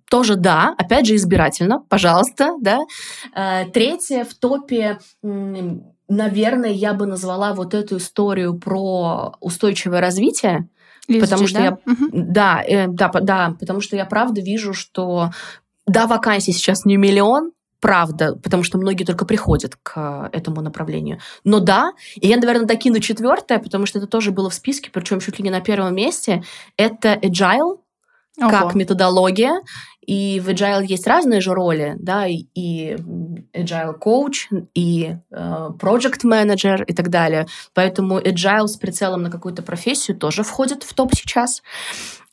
тоже 0.09 0.37
да, 0.37 0.73
опять 0.79 1.07
же 1.07 1.17
избирательно, 1.17 1.81
пожалуйста, 1.89 2.53
да. 2.61 2.79
Э, 3.35 3.65
третье 3.73 4.25
в 4.25 4.35
топе 4.35 5.01
наверное, 6.17 6.71
я 6.71 6.95
бы 6.95 7.07
назвала 7.07 7.55
вот 7.55 7.75
эту 7.75 7.97
историю 7.97 8.59
про 8.59 9.35
устойчивое 9.41 10.01
развитие. 10.01 10.69
ESG, 11.09 11.21
потому 11.21 11.47
что 11.49 11.59
да? 11.59 11.65
я, 11.65 11.73
угу. 11.73 12.09
да, 12.13 12.63
э, 12.63 12.87
да, 12.87 13.09
да, 13.09 13.57
потому 13.59 13.81
что 13.81 13.97
я 13.97 14.05
правда 14.05 14.41
вижу, 14.41 14.73
что 14.73 15.31
да, 15.85 16.07
вакансий 16.07 16.53
сейчас 16.53 16.85
не 16.85 16.97
миллион, 16.97 17.51
правда, 17.81 18.37
потому 18.37 18.63
что 18.63 18.79
многие 18.79 19.03
только 19.03 19.25
приходят 19.27 19.77
к 19.83 20.31
этому 20.33 20.61
направлению. 20.61 21.19
Но 21.43 21.59
да, 21.59 21.93
и 22.15 22.29
я, 22.29 22.37
наверное, 22.37 22.67
докину 22.67 23.01
четвертое, 23.01 23.59
потому 23.59 23.87
что 23.87 23.99
это 23.99 24.07
тоже 24.07 24.31
было 24.31 24.49
в 24.49 24.55
списке, 24.55 24.91
причем 24.93 25.19
чуть 25.19 25.39
ли 25.39 25.45
не 25.45 25.51
на 25.51 25.61
первом 25.61 25.97
месте. 25.97 26.45
Это 26.77 27.15
agile, 27.15 27.79
Ого. 28.39 28.51
как 28.51 28.75
методология. 28.75 29.61
И 30.05 30.41
в 30.41 30.49
Agile 30.49 30.85
есть 30.85 31.07
разные 31.07 31.41
же 31.41 31.55
роли, 31.55 31.95
да, 31.99 32.27
и 32.27 32.97
Agile 33.55 33.95
Coach, 34.05 34.67
и 34.75 35.15
э, 35.31 35.69
Project 35.79 36.25
Manager 36.25 36.85
и 36.85 36.93
так 36.93 37.09
далее. 37.09 37.47
Поэтому 37.73 38.19
Agile 38.19 38.67
с 38.67 38.77
прицелом 38.77 39.23
на 39.23 39.31
какую-то 39.31 39.63
профессию 39.63 40.17
тоже 40.17 40.43
входит 40.43 40.83
в 40.83 40.93
топ 40.95 41.15
сейчас. 41.15 41.63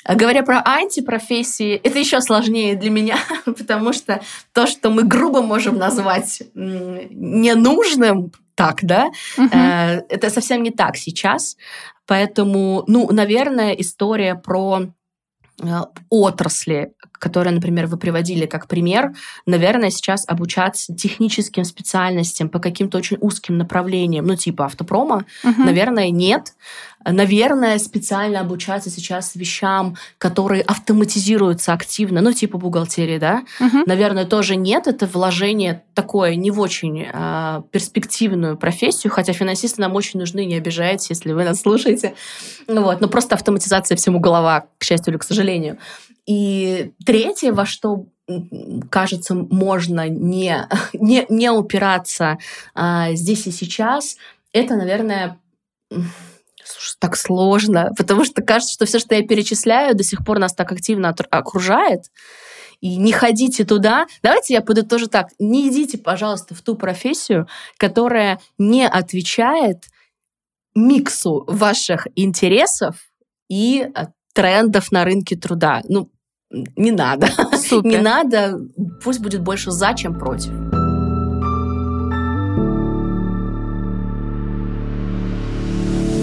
А 0.03 0.15
говоря 0.15 0.41
про 0.41 0.63
антипрофессии, 0.65 1.75
это 1.75 1.99
еще 1.99 2.21
сложнее 2.21 2.75
для 2.75 2.89
меня, 2.89 3.17
потому 3.45 3.93
что 3.93 4.21
то, 4.53 4.65
что 4.65 4.89
мы 4.89 5.03
грубо 5.03 5.43
можем 5.43 5.77
назвать 5.77 6.41
ненужным, 6.55 8.31
так, 8.55 8.79
да, 8.81 9.09
угу. 9.37 9.47
это 9.53 10.29
совсем 10.29 10.63
не 10.63 10.71
так 10.71 10.97
сейчас. 10.97 11.55
Поэтому, 12.07 12.83
ну, 12.87 13.07
наверное, 13.11 13.73
история 13.73 14.35
про 14.35 14.89
отрасли, 16.09 16.93
которые, 17.19 17.53
например, 17.53 17.87
вы 17.87 17.97
приводили 17.97 18.45
как 18.45 18.67
пример, 18.67 19.13
наверное, 19.45 19.91
сейчас 19.91 20.23
обучаться 20.27 20.95
техническим 20.95 21.63
специальностям 21.63 22.49
по 22.49 22.59
каким-то 22.59 22.97
очень 22.97 23.17
узким 23.19 23.57
направлениям, 23.57 24.25
ну, 24.25 24.35
типа 24.35 24.65
автопрома, 24.65 25.25
угу. 25.43 25.63
наверное, 25.63 26.09
нет. 26.09 26.53
Наверное, 27.05 27.79
специально 27.79 28.41
обучаться 28.41 28.89
сейчас 28.89 29.35
вещам, 29.35 29.95
которые 30.17 30.61
автоматизируются 30.63 31.71
активно, 31.71 32.19
ну, 32.19 32.33
типа 32.33 32.57
бухгалтерии, 32.57 33.17
да, 33.17 33.43
угу. 33.59 33.83
наверное, 33.85 34.25
тоже 34.25 34.57
нет. 34.57 34.87
Это 34.87 35.05
вложение 35.05 35.83
такое 35.93 36.35
не 36.35 36.51
в 36.51 36.59
очень 36.59 37.07
э, 37.11 37.61
перспективную 37.71 38.57
профессию, 38.57 39.11
хотя 39.13 39.31
финансисты 39.33 39.81
нам 39.81 39.95
очень 39.95 40.19
нужны, 40.19 40.45
не 40.45 40.55
обижайтесь, 40.55 41.09
если 41.09 41.31
вы 41.31 41.45
нас 41.45 41.61
слушаете. 41.61 42.15
Ну, 42.67 42.83
вот, 42.83 43.01
но 43.01 43.07
просто 43.07 43.35
автоматизация 43.35 43.95
всему 43.95 44.19
голова, 44.19 44.65
к 44.77 44.83
счастью 44.83 45.13
или 45.13 45.19
к 45.19 45.23
сожалению. 45.23 45.77
И 46.29 46.93
третье, 47.07 47.51
во 47.51 47.65
что 47.65 48.05
кажется, 48.91 49.33
можно 49.33 50.07
не, 50.07 50.67
не, 50.93 51.25
не 51.27 51.49
упираться 51.49 52.37
а, 52.75 53.13
здесь 53.13 53.47
и 53.47 53.51
сейчас, 53.51 54.15
это, 54.53 54.75
наверное, 54.75 55.39
Слушай, 55.91 56.97
так 56.99 57.15
сложно, 57.17 57.91
потому 57.97 58.25
что 58.25 58.43
кажется, 58.43 58.75
что 58.75 58.85
все, 58.85 58.99
что 58.99 59.15
я 59.15 59.25
перечисляю, 59.25 59.95
до 59.95 60.03
сих 60.03 60.23
пор 60.23 60.37
нас 60.37 60.53
так 60.53 60.71
активно 60.71 61.15
окружает. 61.31 62.11
И 62.79 62.97
не 62.97 63.11
ходите 63.11 63.65
туда. 63.65 64.05
Давайте 64.21 64.53
я 64.53 64.61
подытожу 64.61 65.07
так. 65.07 65.29
Не 65.39 65.67
идите, 65.67 65.97
пожалуйста, 65.97 66.53
в 66.53 66.61
ту 66.61 66.75
профессию, 66.75 67.47
которая 67.77 68.39
не 68.59 68.87
отвечает 68.87 69.85
миксу 70.75 71.43
ваших 71.47 72.07
интересов 72.15 72.97
и 73.49 73.89
э, 73.93 74.05
трендов 74.33 74.91
на 74.91 75.03
рынке 75.03 75.35
труда. 75.35 75.81
Ну, 75.89 76.11
не 76.51 76.91
надо. 76.91 77.27
Супер. 77.57 77.89
Не 77.89 77.97
надо. 77.97 78.59
Пусть 79.03 79.19
будет 79.19 79.41
больше 79.41 79.71
за, 79.71 79.93
чем 79.95 80.17
против. 80.17 80.51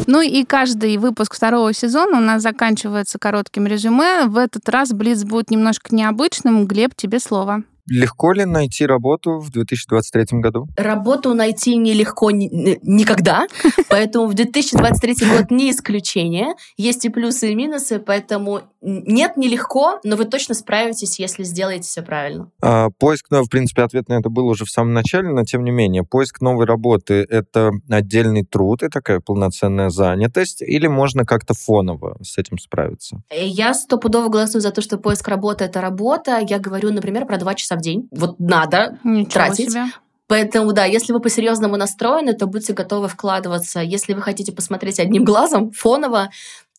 Ну 0.09 0.20
и 0.20 0.45
каждый 0.45 0.97
выпуск 0.99 1.35
второго 1.35 1.72
сезона 1.72 2.18
у 2.18 2.20
нас 2.20 2.43
заканчивается 2.43 3.18
коротким 3.18 3.66
резюме. 3.66 4.27
В 4.27 4.37
этот 4.37 4.68
раз 4.68 4.93
Блиц 4.93 5.24
будет 5.24 5.51
немножко 5.51 5.95
необычным. 5.95 6.66
Глеб, 6.66 6.95
тебе 6.95 7.18
слово. 7.18 7.64
легко 7.89 8.33
ли 8.33 8.45
найти 8.45 8.87
работу 8.87 9.39
в 9.39 9.51
2023 9.51 10.41
году? 10.41 10.68
Работу 10.77 11.35
найти 11.35 11.77
нелегко 11.77 12.31
ни, 12.31 12.79
никогда, 12.83 13.47
поэтому 13.89 14.27
в 14.27 14.35
2023 14.35 15.14
год 15.29 15.51
не 15.51 15.70
исключение. 15.70 16.55
Есть 16.77 17.05
и 17.05 17.09
плюсы, 17.09 17.53
и 17.53 17.55
минусы, 17.55 17.99
поэтому 17.99 18.62
нет, 18.87 19.37
нелегко, 19.37 19.99
но 20.05 20.14
вы 20.14 20.26
точно 20.26 20.55
справитесь, 20.55 21.18
если 21.18 21.43
сделаете 21.43 21.82
все 21.82 22.03
правильно. 22.03 22.51
А, 22.62 22.91
поиск, 22.91 23.26
ну, 23.30 23.43
в 23.43 23.49
принципе, 23.49 23.82
ответ 23.82 24.09
на 24.09 24.14
это 24.14 24.30
был 24.30 24.47
уже 24.47 24.64
в 24.64 24.70
самом 24.70 24.93
начале, 24.93 25.28
но 25.28 25.43
тем 25.43 25.64
не 25.64 25.72
менее, 25.72 26.05
поиск 26.05 26.41
новой 26.41 26.66
работы— 26.66 27.26
это 27.28 27.72
отдельный 27.91 28.45
труд 28.45 28.84
и 28.84 28.89
такая 28.89 29.18
полноценная 29.18 29.91
занятость, 29.91 30.62
или 30.62 30.87
можно 30.87 31.24
как-то 31.24 31.53
фоново 31.55 32.16
с 32.22 32.39
этим 32.39 32.59
справиться? 32.59 33.22
Я 33.32 33.74
стопудово 33.74 34.28
голосую 34.28 34.62
за 34.62 34.70
то, 34.70 34.80
что 34.80 34.99
поиск 34.99 35.26
работы— 35.26 35.64
это 35.66 35.80
работа. 35.80 36.39
Я 36.49 36.61
говорю, 36.61 36.93
например, 36.93 37.26
про 37.26 37.39
два 37.39 37.55
часа 37.55 37.74
в 37.74 37.80
день. 37.80 38.09
Вот 38.12 38.39
надо 38.39 38.99
Ничего 39.03 39.30
тратить. 39.32 39.72
Себе. 39.72 39.87
Поэтому, 40.28 40.72
да, 40.72 40.84
если 40.84 41.12
вы 41.12 41.20
по-серьезному 41.20 41.76
настроены, 41.76 42.32
то 42.32 42.47
будьте 42.47 42.72
готовы 42.72 43.09
вкладываться. 43.09 43.80
Если 43.80 44.12
вы 44.12 44.22
хотите 44.22 44.53
посмотреть 44.53 44.99
одним 44.99 45.24
глазом, 45.24 45.70
фоново, 45.70 46.30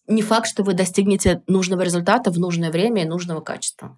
не 0.08 0.22
факт, 0.22 0.48
что 0.48 0.64
вы 0.64 0.74
достигнете 0.74 1.42
нужного 1.48 1.82
результата 1.82 2.32
в 2.32 2.40
нужное 2.40 2.72
время 2.72 3.04
и 3.04 3.08
нужного 3.08 3.42
качества. 3.42 3.98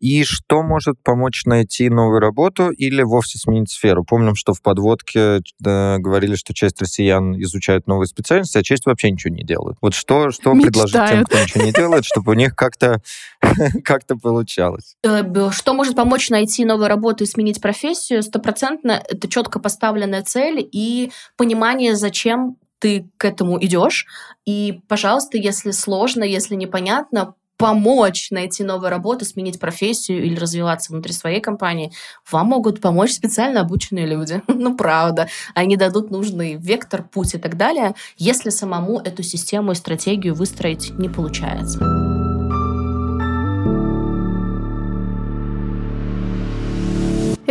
И 0.00 0.24
что 0.24 0.62
может 0.62 1.02
помочь 1.02 1.46
найти 1.46 1.88
новую 1.88 2.20
работу 2.20 2.70
или 2.70 3.02
вовсе 3.02 3.38
сменить 3.38 3.70
сферу? 3.70 4.04
Помним, 4.04 4.34
что 4.34 4.52
в 4.52 4.60
подводке 4.60 5.40
да, 5.58 5.96
говорили, 5.98 6.34
что 6.34 6.52
часть 6.52 6.80
россиян 6.82 7.40
изучают 7.40 7.86
новые 7.86 8.08
специальности, 8.08 8.58
а 8.58 8.62
часть 8.62 8.84
вообще 8.84 9.10
ничего 9.10 9.34
не 9.34 9.44
делают. 9.44 9.78
Вот 9.80 9.94
что, 9.94 10.30
что 10.30 10.52
предложить 10.52 11.00
тем, 11.08 11.24
кто 11.24 11.40
ничего 11.40 11.64
не 11.64 11.72
делает, 11.72 12.04
чтобы 12.04 12.32
у 12.32 12.34
них 12.34 12.54
как-то 12.54 13.00
как 13.84 14.02
получалось? 14.20 14.96
Э, 15.02 15.22
что 15.50 15.72
может 15.72 15.96
помочь 15.96 16.28
найти 16.28 16.64
новую 16.64 16.88
работу 16.88 17.24
и 17.24 17.26
сменить 17.26 17.60
профессию? 17.60 18.22
Стопроцентно 18.22 19.02
это 19.08 19.28
четко 19.28 19.60
поставленная 19.60 20.22
цель 20.22 20.68
и 20.70 21.10
понимание, 21.36 21.96
зачем 21.96 22.56
ты 22.82 23.08
к 23.16 23.24
этому 23.24 23.64
идешь. 23.64 24.06
И, 24.44 24.80
пожалуйста, 24.88 25.38
если 25.38 25.70
сложно, 25.70 26.24
если 26.24 26.56
непонятно, 26.56 27.34
помочь 27.56 28.32
найти 28.32 28.64
новую 28.64 28.90
работу, 28.90 29.24
сменить 29.24 29.60
профессию 29.60 30.24
или 30.24 30.34
развиваться 30.34 30.90
внутри 30.90 31.12
своей 31.12 31.40
компании, 31.40 31.92
вам 32.28 32.48
могут 32.48 32.80
помочь 32.80 33.12
специально 33.12 33.60
обученные 33.60 34.06
люди. 34.06 34.42
ну, 34.48 34.76
правда. 34.76 35.28
Они 35.54 35.76
дадут 35.76 36.10
нужный 36.10 36.56
вектор, 36.56 37.04
путь 37.04 37.34
и 37.34 37.38
так 37.38 37.56
далее, 37.56 37.94
если 38.16 38.50
самому 38.50 38.98
эту 38.98 39.22
систему 39.22 39.72
и 39.72 39.76
стратегию 39.76 40.34
выстроить 40.34 40.90
не 40.98 41.08
получается. 41.08 42.11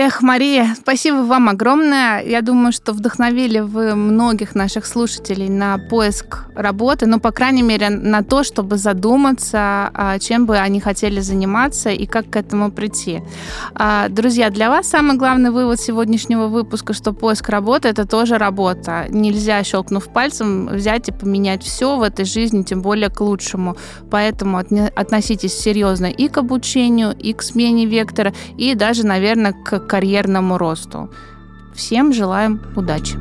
Эх, 0.04 0.24
Мария, 0.24 0.76
спасибо 0.76 1.18
вам 1.18 1.48
огромное. 1.48 2.24
Я 2.24 2.42
думаю, 2.42 2.72
что 2.72 2.92
вдохновили 2.92 3.60
вы 3.60 3.94
многих 3.94 4.56
наших 4.56 4.88
слушателей 4.88 5.48
на 5.48 5.78
поиск 5.78 6.46
работы, 6.56 7.06
ну, 7.06 7.20
по 7.20 7.30
крайней 7.30 7.62
мере, 7.62 7.90
на 7.90 8.24
то, 8.24 8.44
чтобы 8.44 8.78
задуматься, 8.78 9.92
а, 9.94 10.18
чем 10.18 10.48
бы 10.48 10.58
они 10.58 10.80
хотели 10.80 11.20
заниматься 11.20 11.92
и 11.92 12.08
как 12.08 12.32
к 12.32 12.36
этому 12.36 12.72
прийти. 12.72 13.22
А, 13.76 14.10
друзья, 14.10 14.50
для 14.50 14.72
вас 14.72 14.88
самый 14.90 15.18
главный 15.18 15.52
вывод 15.52 15.80
сегодняшнего 15.80 16.48
выпуска, 16.48 16.94
что 16.94 17.14
поиск 17.14 17.50
работы— 17.50 17.88
это 17.90 18.08
тоже 18.08 18.40
работа. 18.40 19.06
Нельзя, 19.10 19.64
щелкнув 19.64 20.12
пальцем, 20.12 20.66
взять 20.66 21.10
и 21.10 21.12
поменять 21.12 21.62
все 21.62 21.96
в 21.96 22.02
этой 22.02 22.26
жизни, 22.26 22.64
тем 22.64 22.82
более 22.82 23.10
к 23.10 23.22
лучшему. 23.22 23.78
Поэтому 24.10 24.58
относитесь 24.58 25.54
серьезно 25.54 26.08
и 26.08 26.28
к 26.28 26.40
обучению, 26.40 27.16
и 27.16 27.34
к 27.34 27.44
смене 27.44 27.86
вектора, 27.86 28.34
и 28.58 28.74
даже, 28.74 29.06
наверное, 29.06 29.54
к 29.54 29.91
карьерному 29.92 30.58
росту. 30.58 31.10
Всем 31.74 32.14
желаем 32.14 32.62
удачи! 32.78 33.18